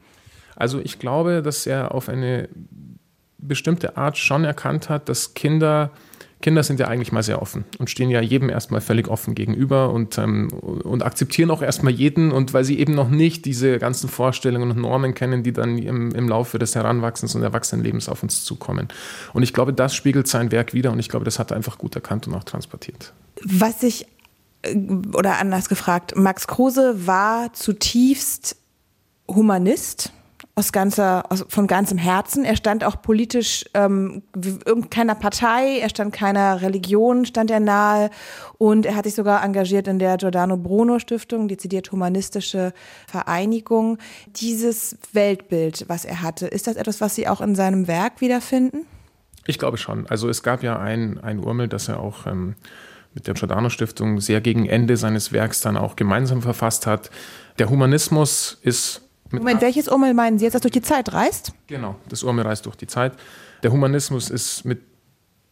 Also 0.55 0.79
ich 0.79 0.99
glaube, 0.99 1.41
dass 1.41 1.65
er 1.67 1.93
auf 1.93 2.09
eine 2.09 2.49
bestimmte 3.41 3.97
Art 3.97 4.17
schon 4.17 4.43
erkannt 4.43 4.89
hat, 4.89 5.10
dass 5.10 5.34
Kinder, 5.34 5.91
Kinder 6.41 6.63
sind 6.63 6.80
ja 6.80 6.88
eigentlich 6.88 7.12
mal 7.12 7.23
sehr 7.23 7.41
offen 7.41 7.65
und 7.80 7.89
stehen 7.89 8.10
ja 8.10 8.21
jedem 8.21 8.49
erstmal 8.49 8.82
völlig 8.82 9.08
offen 9.08 9.36
gegenüber 9.36 9.91
und, 9.91 10.17
ähm, 10.17 10.49
und 10.49 11.04
akzeptieren 11.04 11.52
auch 11.52 11.62
erstmal 11.62 11.93
jeden 11.93 12.32
und 12.32 12.54
weil 12.54 12.63
sie 12.63 12.80
eben 12.80 12.93
noch 12.93 13.10
nicht 13.10 13.45
diese 13.45 13.80
ganzen 13.80 14.10
Vorstellungen 14.10 14.71
und 14.71 14.78
Normen 14.78 15.13
kennen, 15.13 15.43
die 15.43 15.54
dann 15.54 15.78
im, 15.78 16.12
im 16.12 16.28
Laufe 16.28 16.60
des 16.60 16.75
Heranwachsens 16.75 17.36
und 17.36 17.43
Erwachsenenlebens 17.43 18.10
auf 18.10 18.23
uns 18.23 18.43
zukommen. 18.43 18.88
Und 19.34 19.43
ich 19.43 19.54
glaube, 19.54 19.73
das 19.73 19.95
spiegelt 19.95 20.28
sein 20.28 20.52
Werk 20.52 20.73
wieder 20.73 20.91
und 20.91 20.99
ich 20.99 21.10
glaube, 21.10 21.25
das 21.25 21.39
hat 21.39 21.52
er 21.52 21.58
einfach 21.58 21.78
gut 21.78 21.95
erkannt 21.95 22.28
und 22.28 22.36
auch 22.36 22.43
transportiert. 22.43 23.13
Was 23.43 23.84
ich, 23.84 24.06
äh, 24.62 24.75
oder 25.13 25.39
anders 25.39 25.69
gefragt, 25.69 26.15
Max 26.15 26.47
Kruse 26.47 27.08
war 27.08 27.54
zutiefst 27.54 28.58
Humanist 29.28 30.12
aus 30.59 30.73
ganzer, 30.73 31.23
aus, 31.31 31.45
von 31.47 31.67
ganzem 31.67 31.97
Herzen. 31.97 32.43
Er 32.43 32.57
stand 32.57 32.83
auch 32.83 33.01
politisch 33.01 33.65
ähm, 33.73 34.21
keiner 34.89 35.15
Partei, 35.15 35.79
er 35.79 35.89
stand 35.89 36.13
keiner 36.13 36.61
Religion, 36.61 37.25
stand 37.25 37.49
er 37.49 37.61
nahe 37.61 38.09
und 38.57 38.85
er 38.85 38.95
hat 38.95 39.05
sich 39.05 39.15
sogar 39.15 39.43
engagiert 39.43 39.87
in 39.87 39.97
der 39.99 40.17
Giordano 40.17 40.57
Bruno 40.57 40.99
Stiftung, 40.99 41.47
dezidiert 41.47 41.91
humanistische 41.91 42.73
Vereinigung. 43.07 43.97
Dieses 44.35 44.97
Weltbild, 45.13 45.85
was 45.87 46.03
er 46.03 46.21
hatte, 46.21 46.47
ist 46.47 46.67
das 46.67 46.75
etwas, 46.75 46.99
was 46.99 47.15
Sie 47.15 47.27
auch 47.27 47.39
in 47.39 47.55
seinem 47.55 47.87
Werk 47.87 48.19
wiederfinden? 48.19 48.85
Ich 49.45 49.57
glaube 49.57 49.77
schon. 49.77 50.05
Also 50.07 50.27
es 50.27 50.43
gab 50.43 50.61
ja 50.61 50.77
ein, 50.77 51.17
ein 51.23 51.39
Urmel, 51.39 51.69
das 51.69 51.87
er 51.87 52.01
auch 52.01 52.27
ähm, 52.27 52.55
mit 53.13 53.27
der 53.27 53.33
Giordano 53.33 53.69
Stiftung 53.69 54.19
sehr 54.19 54.41
gegen 54.41 54.67
Ende 54.67 54.97
seines 54.97 55.31
Werks 55.31 55.61
dann 55.61 55.77
auch 55.77 55.95
gemeinsam 55.95 56.41
verfasst 56.41 56.85
hat. 56.85 57.09
Der 57.57 57.69
Humanismus 57.69 58.59
ist 58.61 59.08
Moment, 59.31 59.61
welches 59.61 59.87
Urmel 59.87 60.13
meinen 60.13 60.39
Sie 60.39 60.45
jetzt, 60.45 60.55
das 60.55 60.61
durch 60.61 60.71
die 60.71 60.81
Zeit 60.81 61.13
reist? 61.13 61.53
Genau, 61.67 61.95
das 62.07 62.23
Urmel 62.23 62.45
reist 62.45 62.65
durch 62.65 62.75
die 62.75 62.87
Zeit. 62.87 63.13
Der 63.63 63.71
Humanismus 63.71 64.29
ist 64.29 64.65
mit 64.65 64.81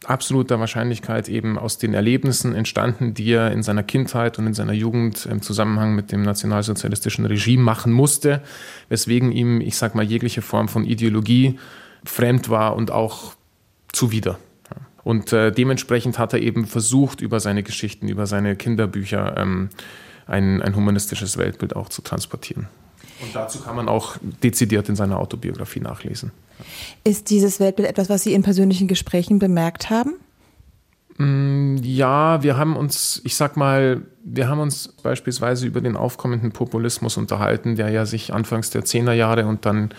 absoluter 0.04 0.60
Wahrscheinlichkeit 0.60 1.28
eben 1.28 1.58
aus 1.58 1.78
den 1.78 1.94
Erlebnissen 1.94 2.54
entstanden, 2.54 3.14
die 3.14 3.30
er 3.32 3.52
in 3.52 3.62
seiner 3.62 3.82
Kindheit 3.82 4.38
und 4.38 4.46
in 4.46 4.54
seiner 4.54 4.72
Jugend 4.72 5.26
im 5.26 5.42
Zusammenhang 5.42 5.94
mit 5.94 6.12
dem 6.12 6.22
nationalsozialistischen 6.22 7.26
Regime 7.26 7.62
machen 7.62 7.92
musste, 7.92 8.42
weswegen 8.88 9.32
ihm, 9.32 9.60
ich 9.60 9.76
sag 9.76 9.94
mal, 9.94 10.04
jegliche 10.04 10.42
Form 10.42 10.68
von 10.68 10.84
Ideologie 10.84 11.58
fremd 12.04 12.48
war 12.48 12.76
und 12.76 12.90
auch 12.90 13.34
zuwider. 13.92 14.38
Und 15.04 15.32
äh, 15.32 15.50
dementsprechend 15.50 16.18
hat 16.18 16.32
er 16.32 16.40
eben 16.40 16.66
versucht, 16.66 17.20
über 17.20 17.40
seine 17.40 17.62
Geschichten, 17.62 18.08
über 18.08 18.26
seine 18.26 18.56
Kinderbücher 18.56 19.36
ähm, 19.38 19.70
ein, 20.26 20.60
ein 20.60 20.76
humanistisches 20.76 21.38
Weltbild 21.38 21.74
auch 21.74 21.88
zu 21.88 22.02
transportieren. 22.02 22.68
Und 23.20 23.34
dazu 23.34 23.60
kann 23.60 23.76
man 23.76 23.88
auch 23.88 24.16
dezidiert 24.42 24.88
in 24.88 24.96
seiner 24.96 25.18
Autobiografie 25.18 25.80
nachlesen. 25.80 26.30
Ist 27.04 27.30
dieses 27.30 27.60
Weltbild 27.60 27.88
etwas, 27.88 28.08
was 28.08 28.22
Sie 28.22 28.34
in 28.34 28.42
persönlichen 28.42 28.88
Gesprächen 28.88 29.38
bemerkt 29.38 29.90
haben? 29.90 30.14
Mm, 31.18 31.76
ja, 31.82 32.42
wir 32.42 32.56
haben 32.56 32.76
uns, 32.76 33.20
ich 33.24 33.34
sag 33.34 33.56
mal, 33.56 34.02
wir 34.24 34.48
haben 34.48 34.60
uns 34.60 34.88
beispielsweise 35.02 35.66
über 35.66 35.80
den 35.80 35.96
aufkommenden 35.96 36.52
Populismus 36.52 37.16
unterhalten, 37.16 37.76
der 37.76 37.90
ja 37.90 38.06
sich 38.06 38.32
anfangs 38.32 38.70
der 38.70 38.84
Zehnerjahre 38.84 39.46
und 39.46 39.66
dann 39.66 39.90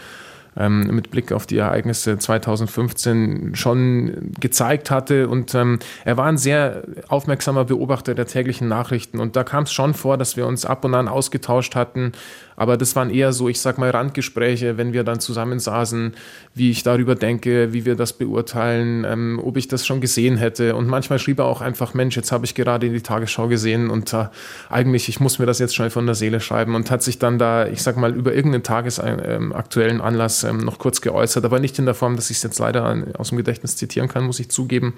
ähm, 0.58 0.82
mit 0.96 1.12
Blick 1.12 1.32
auf 1.32 1.46
die 1.46 1.58
Ereignisse 1.58 2.18
2015 2.18 3.56
schon 3.56 4.34
gezeigt 4.40 4.92
hatte. 4.92 5.28
Und 5.28 5.54
ähm, 5.56 5.80
er 6.06 6.18
war 6.18 6.26
ein 6.26 6.38
sehr 6.38 6.84
aufmerksamer 7.08 7.66
Beobachter 7.66 8.16
der 8.16 8.28
täglichen 8.28 8.68
Nachrichten. 8.68 9.20
Und 9.20 9.36
da 9.36 9.44
kam 9.44 9.64
es 9.64 9.72
schon 9.72 9.94
vor, 9.94 10.18
dass 10.18 10.38
wir 10.38 10.48
uns 10.48 10.66
ab 10.66 10.86
und 10.86 10.96
an 10.96 11.08
ausgetauscht 11.08 11.76
hatten. 11.76 12.12
Aber 12.60 12.76
das 12.76 12.94
waren 12.98 13.10
eher 13.10 13.32
so, 13.32 13.48
ich 13.48 13.62
sag 13.62 13.78
mal, 13.78 13.90
Randgespräche, 13.90 14.78
wenn 14.78 14.92
wir 14.92 15.06
dann 15.06 15.22
zusammensaßen, 15.22 16.14
wie 16.54 16.72
ich 16.72 16.84
darüber 16.84 17.16
denke, 17.16 17.72
wie 17.72 17.86
wir 17.86 17.96
das 17.96 18.12
beurteilen, 18.12 19.06
ähm, 19.06 19.42
ob 19.42 19.56
ich 19.56 19.70
das 19.70 19.88
schon 19.88 20.02
gesehen 20.02 20.36
hätte. 20.36 20.76
Und 20.76 20.86
manchmal 20.88 21.20
schrieb 21.20 21.40
er 21.40 21.46
auch 21.46 21.62
einfach, 21.62 21.94
Mensch, 21.94 22.18
jetzt 22.18 22.34
habe 22.34 22.44
ich 22.46 22.56
gerade 22.56 22.90
die 22.90 23.02
Tagesschau 23.02 23.48
gesehen 23.48 23.90
und 23.90 24.14
äh, 24.14 24.26
eigentlich, 24.70 25.08
ich 25.08 25.22
muss 25.22 25.40
mir 25.40 25.46
das 25.46 25.60
jetzt 25.60 25.74
schnell 25.74 25.90
von 25.90 26.06
der 26.06 26.16
Seele 26.16 26.42
schreiben 26.42 26.76
und 26.76 26.92
hat 26.92 27.02
sich 27.02 27.18
dann 27.18 27.40
da, 27.40 27.66
ich 27.66 27.82
sag 27.82 27.96
mal, 27.96 28.14
über 28.14 28.34
irgendeinen 28.34 28.64
tagesaktuellen 28.64 30.02
Anlass 30.02 30.44
ähm, 30.44 30.58
noch 30.58 30.80
kurz 30.80 31.00
geäußert, 31.00 31.46
aber 31.46 31.62
nicht 31.62 31.80
in 31.80 31.86
der 31.86 31.96
Form, 31.96 32.18
dass 32.18 32.30
ich 32.30 32.38
es 32.38 32.44
jetzt 32.44 32.60
leider 32.60 33.06
aus 33.18 33.30
dem 33.30 33.38
Gedächtnis 33.38 33.78
zitieren 33.78 34.10
kann, 34.10 34.26
muss 34.26 34.42
ich 34.42 34.50
zugeben. 34.50 34.96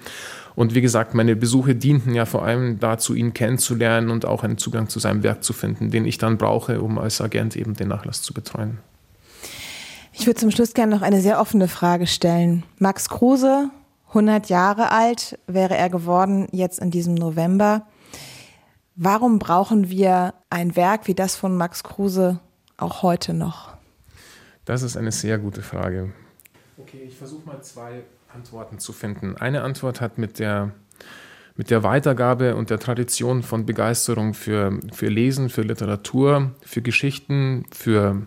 Und 0.54 0.74
wie 0.74 0.80
gesagt, 0.80 1.14
meine 1.14 1.36
Besuche 1.36 1.74
dienten 1.74 2.14
ja 2.14 2.26
vor 2.26 2.44
allem 2.44 2.78
dazu, 2.78 3.14
ihn 3.14 3.32
kennenzulernen 3.32 4.10
und 4.10 4.26
auch 4.26 4.44
einen 4.44 4.58
Zugang 4.58 4.88
zu 4.88 4.98
seinem 4.98 5.22
Werk 5.22 5.42
zu 5.42 5.52
finden, 5.52 5.90
den 5.90 6.04
ich 6.04 6.18
dann 6.18 6.38
brauche, 6.38 6.82
um 6.82 6.98
als 6.98 7.20
Agent 7.20 7.56
eben 7.56 7.74
den 7.74 7.88
Nachlass 7.88 8.22
zu 8.22 8.34
betreuen. 8.34 8.78
Ich 10.12 10.26
würde 10.26 10.38
zum 10.38 10.50
Schluss 10.50 10.74
gerne 10.74 10.94
noch 10.94 11.02
eine 11.02 11.22
sehr 11.22 11.40
offene 11.40 11.68
Frage 11.68 12.06
stellen. 12.06 12.64
Max 12.78 13.08
Kruse, 13.08 13.70
100 14.08 14.50
Jahre 14.50 14.90
alt 14.90 15.38
wäre 15.46 15.76
er 15.76 15.88
geworden 15.88 16.48
jetzt 16.52 16.80
in 16.80 16.90
diesem 16.90 17.14
November. 17.14 17.86
Warum 18.94 19.38
brauchen 19.38 19.88
wir 19.88 20.34
ein 20.50 20.76
Werk 20.76 21.08
wie 21.08 21.14
das 21.14 21.34
von 21.34 21.56
Max 21.56 21.82
Kruse 21.82 22.40
auch 22.76 23.02
heute 23.02 23.32
noch? 23.32 23.72
Das 24.66 24.82
ist 24.82 24.98
eine 24.98 25.12
sehr 25.12 25.38
gute 25.38 25.62
Frage. 25.62 26.12
Okay, 26.76 27.04
ich 27.08 27.16
versuche 27.16 27.46
mal 27.46 27.62
zwei 27.62 28.02
Antworten 28.34 28.78
zu 28.78 28.92
finden. 28.92 29.36
Eine 29.36 29.62
Antwort 29.62 30.00
hat 30.00 30.16
mit 30.16 30.38
der, 30.38 30.70
mit 31.56 31.70
der 31.70 31.82
Weitergabe 31.82 32.54
und 32.54 32.70
der 32.70 32.78
Tradition 32.78 33.42
von 33.42 33.66
Begeisterung 33.66 34.32
für, 34.32 34.78
für 34.92 35.08
Lesen, 35.08 35.50
für 35.50 35.62
Literatur, 35.62 36.52
für 36.62 36.80
Geschichten, 36.80 37.64
für, 37.70 38.22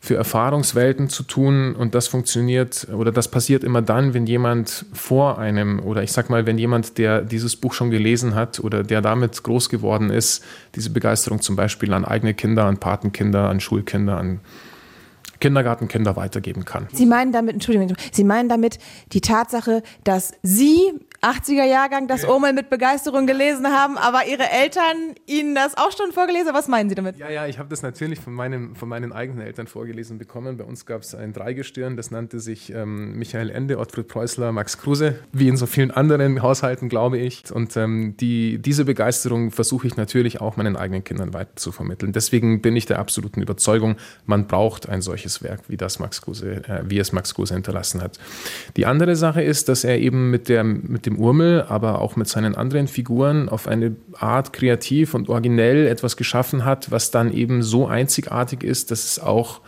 für 0.00 0.16
Erfahrungswelten 0.16 1.08
zu 1.08 1.22
tun. 1.22 1.74
Und 1.74 1.94
das 1.94 2.08
funktioniert 2.08 2.88
oder 2.92 3.10
das 3.10 3.28
passiert 3.28 3.64
immer 3.64 3.80
dann, 3.80 4.12
wenn 4.12 4.26
jemand 4.26 4.84
vor 4.92 5.38
einem 5.38 5.80
oder 5.80 6.02
ich 6.02 6.12
sag 6.12 6.28
mal, 6.28 6.44
wenn 6.44 6.58
jemand, 6.58 6.98
der 6.98 7.22
dieses 7.22 7.56
Buch 7.56 7.72
schon 7.72 7.90
gelesen 7.90 8.34
hat 8.34 8.60
oder 8.60 8.82
der 8.82 9.00
damit 9.00 9.42
groß 9.42 9.70
geworden 9.70 10.10
ist, 10.10 10.44
diese 10.74 10.90
Begeisterung 10.90 11.40
zum 11.40 11.56
Beispiel 11.56 11.94
an 11.94 12.04
eigene 12.04 12.34
Kinder, 12.34 12.66
an 12.66 12.76
Patenkinder, 12.76 13.48
an 13.48 13.60
Schulkinder, 13.60 14.18
an 14.18 14.40
Kindergartenkinder 15.44 16.16
weitergeben 16.16 16.64
kann. 16.64 16.88
Sie 16.94 17.04
meinen 17.04 17.30
damit, 17.30 17.52
Entschuldigung, 17.52 17.94
Sie 18.12 18.24
meinen 18.24 18.48
damit 18.48 18.78
die 19.12 19.20
Tatsache, 19.20 19.82
dass 20.02 20.32
Sie 20.42 20.94
80er 21.24 21.64
Jahrgang 21.64 22.06
das 22.06 22.22
ja. 22.22 22.28
Omel 22.28 22.52
mit 22.52 22.70
Begeisterung 22.70 23.26
gelesen 23.26 23.66
haben, 23.66 23.96
aber 23.96 24.26
ihre 24.26 24.50
Eltern 24.50 25.14
ihnen 25.26 25.54
das 25.54 25.76
auch 25.76 25.90
schon 25.90 26.12
vorgelesen? 26.12 26.50
Was 26.52 26.68
meinen 26.68 26.88
Sie 26.88 26.94
damit? 26.94 27.16
Ja, 27.16 27.30
ja, 27.30 27.46
ich 27.46 27.58
habe 27.58 27.68
das 27.68 27.82
natürlich 27.82 28.20
von, 28.20 28.34
meinem, 28.34 28.76
von 28.76 28.88
meinen 28.88 29.12
eigenen 29.12 29.40
Eltern 29.40 29.66
vorgelesen 29.66 30.18
bekommen. 30.18 30.56
Bei 30.56 30.64
uns 30.64 30.86
gab 30.86 31.02
es 31.02 31.14
ein 31.14 31.32
Dreigestirn, 31.32 31.96
das 31.96 32.10
nannte 32.10 32.40
sich 32.40 32.72
ähm, 32.72 33.18
Michael 33.18 33.50
Ende, 33.50 33.78
Ottfried 33.78 34.08
Preußler, 34.08 34.52
Max 34.52 34.78
Kruse, 34.78 35.18
wie 35.32 35.48
in 35.48 35.56
so 35.56 35.66
vielen 35.66 35.90
anderen 35.90 36.42
Haushalten, 36.42 36.88
glaube 36.88 37.18
ich. 37.18 37.50
Und 37.50 37.76
ähm, 37.76 38.16
die, 38.18 38.58
diese 38.58 38.84
Begeisterung 38.84 39.50
versuche 39.50 39.86
ich 39.86 39.96
natürlich 39.96 40.40
auch 40.40 40.56
meinen 40.56 40.76
eigenen 40.76 41.04
Kindern 41.04 41.32
weiter 41.32 41.56
zu 41.56 41.72
vermitteln. 41.72 42.12
Deswegen 42.12 42.60
bin 42.60 42.76
ich 42.76 42.86
der 42.86 42.98
absoluten 42.98 43.40
Überzeugung, 43.40 43.96
man 44.26 44.46
braucht 44.46 44.88
ein 44.88 45.00
solches 45.00 45.42
Werk, 45.42 45.62
wie 45.68 45.76
das 45.76 45.98
Max 45.98 46.22
Kruse, 46.22 46.64
äh, 46.68 46.82
wie 46.84 46.98
es 46.98 47.12
Max 47.12 47.34
Kruse 47.34 47.54
hinterlassen 47.54 48.02
hat. 48.02 48.18
Die 48.76 48.86
andere 48.86 49.16
Sache 49.16 49.42
ist, 49.42 49.68
dass 49.68 49.84
er 49.84 49.98
eben 49.98 50.30
mit, 50.30 50.48
der, 50.48 50.64
mit 50.64 51.06
dem 51.06 51.13
dem 51.14 51.22
Urmel, 51.22 51.62
aber 51.68 52.00
auch 52.00 52.16
mit 52.16 52.28
seinen 52.28 52.54
anderen 52.54 52.88
Figuren 52.88 53.48
auf 53.48 53.66
eine 53.66 53.96
Art 54.18 54.52
kreativ 54.52 55.14
und 55.14 55.28
originell 55.28 55.86
etwas 55.86 56.16
geschaffen 56.16 56.64
hat, 56.64 56.90
was 56.90 57.10
dann 57.10 57.32
eben 57.32 57.62
so 57.62 57.86
einzigartig 57.86 58.62
ist, 58.62 58.90
dass 58.90 59.04
es 59.04 59.18
auch 59.18 59.60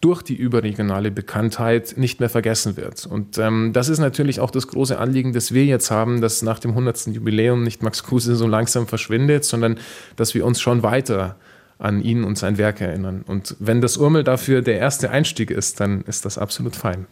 durch 0.00 0.22
die 0.22 0.34
überregionale 0.34 1.10
Bekanntheit 1.10 1.94
nicht 1.96 2.20
mehr 2.20 2.28
vergessen 2.28 2.76
wird. 2.76 3.06
Und 3.06 3.38
ähm, 3.38 3.72
das 3.72 3.88
ist 3.88 3.98
natürlich 3.98 4.40
auch 4.40 4.50
das 4.50 4.68
große 4.68 4.98
Anliegen, 4.98 5.32
das 5.32 5.52
wir 5.52 5.64
jetzt 5.64 5.90
haben, 5.90 6.20
dass 6.20 6.42
nach 6.42 6.58
dem 6.58 6.72
100. 6.72 7.08
Jubiläum 7.08 7.62
nicht 7.62 7.82
Max 7.82 8.04
Kruse 8.04 8.36
so 8.36 8.46
langsam 8.46 8.86
verschwindet, 8.86 9.44
sondern 9.44 9.78
dass 10.16 10.34
wir 10.34 10.44
uns 10.44 10.60
schon 10.60 10.82
weiter 10.82 11.36
an 11.78 12.02
ihn 12.02 12.24
und 12.24 12.38
sein 12.38 12.58
Werk 12.58 12.80
erinnern. 12.80 13.24
Und 13.26 13.56
wenn 13.58 13.80
das 13.80 13.96
Urmel 13.96 14.22
dafür 14.24 14.62
der 14.62 14.78
erste 14.78 15.10
Einstieg 15.10 15.50
ist, 15.50 15.80
dann 15.80 16.02
ist 16.02 16.24
das 16.24 16.38
absolut 16.38 16.76
fein. 16.76 17.06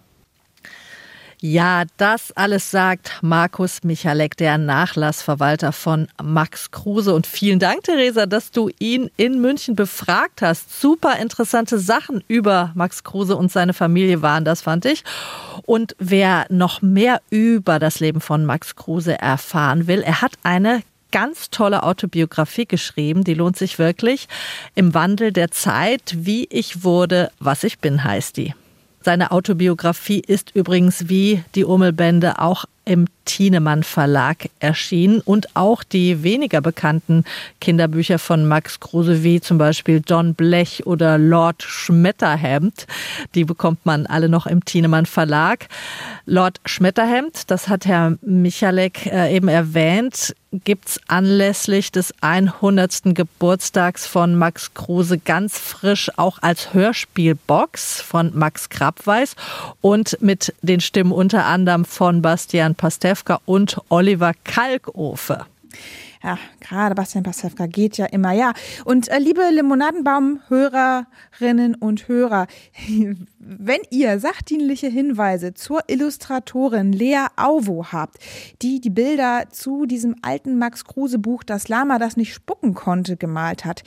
Ja, 1.40 1.84
das 1.96 2.32
alles 2.32 2.70
sagt 2.70 3.18
Markus 3.22 3.82
Michalek, 3.84 4.36
der 4.36 4.58
Nachlassverwalter 4.58 5.72
von 5.72 6.08
Max 6.22 6.70
Kruse. 6.70 7.14
Und 7.14 7.26
vielen 7.26 7.58
Dank, 7.58 7.84
Theresa, 7.84 8.26
dass 8.26 8.50
du 8.50 8.70
ihn 8.78 9.10
in 9.16 9.40
München 9.40 9.76
befragt 9.76 10.42
hast. 10.42 10.80
Super 10.80 11.18
interessante 11.18 11.78
Sachen 11.78 12.22
über 12.28 12.72
Max 12.74 13.04
Kruse 13.04 13.36
und 13.36 13.52
seine 13.52 13.74
Familie 13.74 14.22
waren 14.22 14.44
das, 14.44 14.62
fand 14.62 14.84
ich. 14.86 15.04
Und 15.66 15.94
wer 15.98 16.46
noch 16.48 16.82
mehr 16.82 17.20
über 17.30 17.78
das 17.78 18.00
Leben 18.00 18.20
von 18.20 18.44
Max 18.44 18.76
Kruse 18.76 19.18
erfahren 19.18 19.86
will, 19.86 20.02
er 20.02 20.22
hat 20.22 20.32
eine 20.42 20.82
ganz 21.14 21.50
tolle 21.50 21.84
Autobiografie 21.84 22.66
geschrieben, 22.66 23.22
die 23.22 23.34
lohnt 23.34 23.56
sich 23.56 23.78
wirklich. 23.78 24.26
Im 24.74 24.94
Wandel 24.94 25.30
der 25.30 25.52
Zeit, 25.52 26.12
wie 26.16 26.46
ich 26.50 26.82
wurde, 26.82 27.30
was 27.38 27.62
ich 27.62 27.78
bin, 27.78 28.02
heißt 28.02 28.36
die. 28.36 28.52
Seine 29.04 29.32
Autobiografie 29.32 30.20
ist 30.20 30.52
übrigens 30.54 31.10
wie 31.10 31.44
die 31.54 31.66
Urmelbände 31.66 32.38
auch 32.38 32.64
im 32.84 33.06
Thienemann 33.24 33.82
Verlag 33.82 34.50
erschienen 34.60 35.20
und 35.20 35.56
auch 35.56 35.82
die 35.82 36.22
weniger 36.22 36.60
bekannten 36.60 37.24
Kinderbücher 37.60 38.18
von 38.18 38.46
Max 38.46 38.80
Kruse 38.80 39.22
wie 39.22 39.40
zum 39.40 39.58
Beispiel 39.58 40.02
John 40.06 40.34
Blech 40.34 40.86
oder 40.86 41.18
Lord 41.18 41.62
Schmetterhemd, 41.62 42.86
die 43.34 43.44
bekommt 43.44 43.84
man 43.86 44.06
alle 44.06 44.28
noch 44.28 44.46
im 44.46 44.64
Thienemann 44.64 45.06
Verlag. 45.06 45.68
Lord 46.26 46.60
Schmetterhemd, 46.66 47.50
das 47.50 47.68
hat 47.68 47.86
Herr 47.86 48.16
Michalek 48.20 49.06
äh, 49.06 49.34
eben 49.34 49.48
erwähnt, 49.48 50.34
gibt's 50.62 51.00
anlässlich 51.08 51.90
des 51.90 52.14
100. 52.20 53.14
Geburtstags 53.14 54.06
von 54.06 54.36
Max 54.36 54.72
Kruse 54.74 55.18
ganz 55.18 55.58
frisch 55.58 56.10
auch 56.16 56.38
als 56.42 56.72
Hörspielbox 56.72 58.00
von 58.00 58.30
Max 58.34 58.68
Krabweis 58.68 59.34
und 59.80 60.18
mit 60.20 60.54
den 60.62 60.80
Stimmen 60.80 61.10
unter 61.10 61.46
anderem 61.46 61.84
von 61.84 62.22
Bastian 62.22 62.73
Pastewka 62.74 63.40
und 63.44 63.80
Oliver 63.88 64.32
Kalkofe. 64.44 65.46
Ja, 66.24 66.38
gerade 66.60 66.94
Bastian 66.94 67.22
Pastewka 67.22 67.66
geht 67.66 67.98
ja 67.98 68.06
immer, 68.06 68.32
ja. 68.32 68.54
Und 68.86 69.08
äh, 69.08 69.18
liebe 69.18 69.42
Limonadenbaum-Hörerinnen 69.42 71.74
und 71.74 72.08
Hörer, 72.08 72.46
wenn 73.38 73.80
ihr 73.90 74.18
sachdienliche 74.18 74.86
Hinweise 74.86 75.52
zur 75.52 75.82
Illustratorin 75.86 76.94
Lea 76.94 77.26
Auvo 77.36 77.92
habt, 77.92 78.16
die 78.62 78.80
die 78.80 78.88
Bilder 78.88 79.50
zu 79.50 79.84
diesem 79.84 80.16
alten 80.22 80.56
Max 80.56 80.86
Kruse 80.86 81.18
Buch 81.18 81.44
Das 81.44 81.68
Lama, 81.68 81.98
das 81.98 82.16
nicht 82.16 82.32
spucken 82.32 82.72
konnte, 82.72 83.18
gemalt 83.18 83.66
hat, 83.66 83.82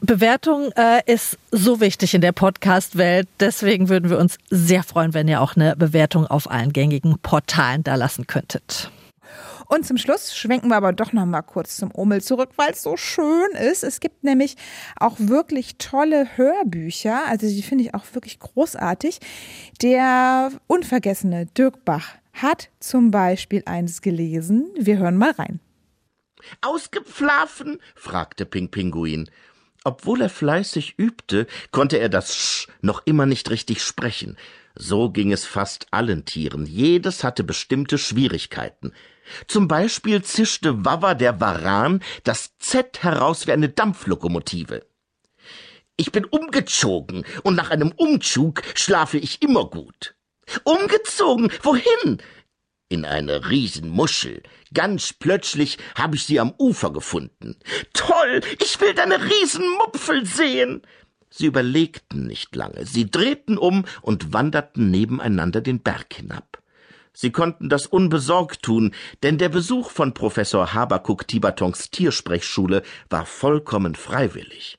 Bewertung 0.00 0.70
äh, 0.76 1.02
ist 1.06 1.38
so 1.50 1.80
wichtig 1.80 2.14
in 2.14 2.20
der 2.20 2.32
Podcast-Welt. 2.32 3.28
Deswegen 3.40 3.88
würden 3.88 4.10
wir 4.10 4.18
uns 4.18 4.36
sehr 4.50 4.82
freuen, 4.82 5.14
wenn 5.14 5.28
ihr 5.28 5.40
auch 5.40 5.56
eine 5.56 5.76
Bewertung 5.76 6.26
auf 6.26 6.50
allen 6.50 6.72
gängigen 6.72 7.18
Portalen 7.20 7.84
da 7.84 7.94
lassen 7.94 8.26
könntet. 8.26 8.90
Und 9.66 9.86
zum 9.86 9.96
Schluss 9.96 10.36
schwenken 10.36 10.68
wir 10.68 10.76
aber 10.76 10.92
doch 10.92 11.12
noch 11.12 11.26
mal 11.26 11.42
kurz 11.42 11.76
zum 11.76 11.90
Omel 11.94 12.22
zurück, 12.22 12.50
weil 12.56 12.72
es 12.72 12.82
so 12.82 12.96
schön 12.96 13.50
ist. 13.52 13.82
Es 13.82 14.00
gibt 14.00 14.24
nämlich 14.24 14.56
auch 14.96 15.16
wirklich 15.18 15.76
tolle 15.78 16.36
Hörbücher, 16.36 17.26
also 17.26 17.46
die 17.46 17.62
finde 17.62 17.84
ich 17.84 17.94
auch 17.94 18.04
wirklich 18.12 18.38
großartig. 18.38 19.20
Der 19.82 20.50
unvergessene 20.66 21.46
Dirk 21.46 21.84
Bach 21.84 22.16
hat 22.32 22.70
zum 22.80 23.10
Beispiel 23.10 23.62
eins 23.66 24.02
gelesen. 24.02 24.70
Wir 24.76 24.98
hören 24.98 25.16
mal 25.16 25.30
rein. 25.32 25.60
Ausgepflaffen? 26.60 27.78
fragte 27.94 28.44
Ping 28.44 28.70
Pinguin. 28.70 29.30
Obwohl 29.84 30.22
er 30.22 30.30
fleißig 30.30 30.94
übte, 30.98 31.46
konnte 31.70 31.98
er 31.98 32.08
das 32.08 32.34
Sch 32.34 32.68
noch 32.80 33.02
immer 33.04 33.26
nicht 33.26 33.50
richtig 33.50 33.82
sprechen. 33.82 34.36
So 34.74 35.10
ging 35.10 35.30
es 35.30 35.44
fast 35.44 35.86
allen 35.92 36.24
Tieren. 36.24 36.66
Jedes 36.66 37.22
hatte 37.22 37.44
bestimmte 37.44 37.98
Schwierigkeiten. 37.98 38.92
Zum 39.46 39.68
Beispiel 39.68 40.22
zischte 40.22 40.84
Wawa 40.84 41.14
der 41.14 41.40
Varan 41.40 42.02
das 42.24 42.56
Z 42.58 43.02
heraus 43.02 43.46
wie 43.46 43.52
eine 43.52 43.68
Dampflokomotive. 43.68 44.86
Ich 45.96 46.10
bin 46.10 46.24
umgezogen 46.24 47.24
und 47.42 47.54
nach 47.54 47.70
einem 47.70 47.92
Umzug 47.92 48.62
schlafe 48.74 49.18
ich 49.18 49.42
immer 49.42 49.66
gut. 49.66 50.14
Umgezogen? 50.64 51.50
Wohin? 51.62 52.18
In 52.88 53.04
eine 53.04 53.48
Riesenmuschel. 53.48 54.42
Ganz 54.72 55.12
plötzlich 55.12 55.78
habe 55.94 56.16
ich 56.16 56.24
sie 56.24 56.40
am 56.40 56.52
Ufer 56.58 56.92
gefunden. 56.92 57.56
Toll, 57.92 58.40
ich 58.60 58.80
will 58.80 58.94
deine 58.94 59.22
Riesenmupfel 59.22 60.26
sehen. 60.26 60.82
Sie 61.30 61.46
überlegten 61.46 62.26
nicht 62.26 62.54
lange. 62.54 62.86
Sie 62.86 63.10
drehten 63.10 63.58
um 63.58 63.84
und 64.02 64.32
wanderten 64.32 64.90
nebeneinander 64.90 65.60
den 65.60 65.80
Berg 65.80 66.14
hinab. 66.14 66.62
Sie 67.14 67.30
konnten 67.30 67.68
das 67.68 67.86
unbesorgt 67.86 68.62
tun, 68.62 68.92
denn 69.22 69.38
der 69.38 69.48
Besuch 69.48 69.90
von 69.90 70.12
Professor 70.12 70.74
Habakuk 70.74 71.28
Tibatons 71.28 71.90
Tiersprechschule 71.90 72.82
war 73.08 73.24
vollkommen 73.24 73.94
freiwillig. 73.94 74.78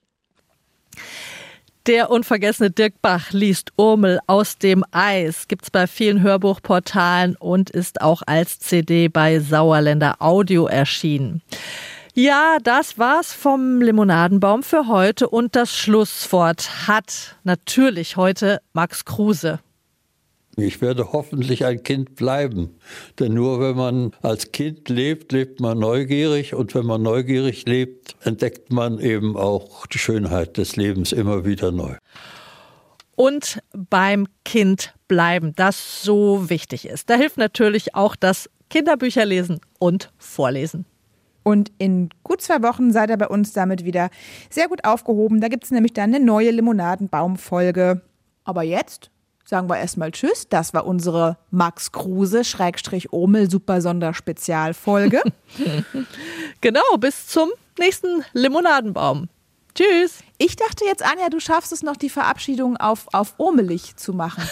Der 1.88 2.10
unvergessene 2.10 2.72
Dirk 2.72 3.02
Bach 3.02 3.32
liest 3.32 3.72
Urmel 3.78 4.20
aus 4.28 4.58
dem 4.58 4.84
Eis, 4.92 5.48
gibt's 5.48 5.70
bei 5.70 5.88
vielen 5.88 6.22
Hörbuchportalen 6.22 7.36
und 7.36 7.70
ist 7.70 8.02
auch 8.02 8.24
als 8.26 8.60
CD 8.60 9.08
bei 9.08 9.40
Sauerländer 9.40 10.16
Audio 10.20 10.66
erschienen. 10.66 11.42
Ja, 12.16 12.58
das 12.64 12.98
war's 12.98 13.34
vom 13.34 13.82
Limonadenbaum 13.82 14.64
für 14.64 14.88
heute 14.88 15.30
und 15.30 15.56
das 15.56 15.78
Schlusswort 15.78 16.88
hat 16.88 17.36
natürlich 17.44 18.18
heute 18.18 18.62
Max 18.74 19.06
Kruse. 19.06 19.60
Ich 20.58 20.82
werde 20.82 21.12
hoffentlich 21.12 21.66
ein 21.66 21.84
Kind 21.84 22.16
bleiben. 22.16 22.78
Denn 23.20 23.34
nur 23.34 23.60
wenn 23.60 23.76
man 23.76 24.12
als 24.22 24.52
Kind 24.52 24.88
lebt, 24.88 25.32
lebt 25.32 25.60
man 25.60 25.80
neugierig. 25.80 26.54
Und 26.54 26.74
wenn 26.76 26.86
man 26.86 27.02
neugierig 27.02 27.66
lebt, 27.66 28.16
entdeckt 28.22 28.72
man 28.72 29.00
eben 29.00 29.36
auch 29.36 29.86
die 29.88 29.98
Schönheit 29.98 30.58
des 30.58 30.78
Lebens 30.78 31.12
immer 31.12 31.46
wieder 31.46 31.72
neu. 31.72 31.96
Und 33.16 33.62
beim 33.74 34.28
Kind 34.44 34.94
bleiben, 35.08 35.54
das 35.56 36.04
so 36.04 36.50
wichtig 36.50 36.88
ist. 36.88 37.10
Da 37.10 37.16
hilft 37.16 37.38
natürlich 37.38 37.96
auch 37.96 38.16
das 38.16 38.50
Kinderbücher 38.70 39.26
lesen 39.26 39.60
und 39.80 40.12
vorlesen. 40.18 40.86
Und 41.44 41.72
in 41.78 42.10
gut 42.24 42.42
zwei 42.42 42.64
Wochen 42.64 42.92
seid 42.92 43.10
ihr 43.10 43.18
bei 43.18 43.28
uns 43.28 43.54
damit 43.54 43.86
wieder 43.86 44.10
sehr 44.50 44.68
gut 44.68 44.84
aufgehoben. 44.84 45.42
Da 45.42 45.48
gibt 45.48 45.66
es 45.66 45.72
nämlich 45.72 45.94
dann 45.94 46.14
eine 46.14 46.24
neue 46.24 46.52
Limonadenbaum-Folge. 46.52 48.02
Aber 48.44 48.64
jetzt 48.64 49.12
sagen 49.46 49.70
wir 49.70 49.78
erstmal 49.78 50.12
Tschüss. 50.12 50.50
Das 50.50 50.74
war 50.74 50.86
unsere 50.86 51.38
Max 51.52 51.92
Kruse 51.92 52.44
Schrägstrich 52.44 53.14
Omel 53.14 53.50
Super 53.50 53.82
Sonderspezialfolge. 53.82 55.22
genau, 56.62 56.98
bis 57.00 57.28
zum 57.28 57.52
nächsten 57.78 58.26
Limonadenbaum. 58.34 59.30
Tschüss. 59.76 60.20
Ich 60.38 60.56
dachte 60.56 60.86
jetzt, 60.86 61.04
Anja, 61.04 61.30
du 61.30 61.40
schaffst 61.40 61.72
es 61.72 61.84
noch, 61.84 61.98
die 61.98 62.10
Verabschiedung 62.10 62.78
auf, 62.78 63.08
auf 63.14 63.36
Omelig 63.38 63.96
zu 63.98 64.14
machen. 64.14 64.44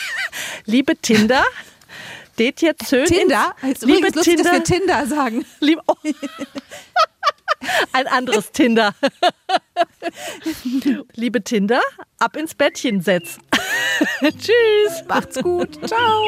Liebe 0.64 0.96
Tinder, 0.96 1.44
det 2.38 2.60
jetzt 2.60 2.88
schön. 2.88 3.06
Tinder? 3.06 3.54
Liebe 3.62 4.08
lustig, 4.08 4.36
Tinder, 4.36 4.42
dass 4.42 4.52
wir 4.52 4.64
Tinder 4.64 5.06
sagen. 5.06 5.46
Liebe, 5.60 5.80
oh. 5.86 5.94
Ein 7.92 8.06
anderes 8.06 8.52
Tinder. 8.52 8.94
Liebe 11.14 11.42
Tinder, 11.42 11.80
ab 12.18 12.36
ins 12.36 12.54
Bettchen 12.54 13.00
setzen. 13.00 13.42
Tschüss. 14.20 15.04
Macht's 15.08 15.42
gut. 15.42 15.78
Ciao. 15.86 16.22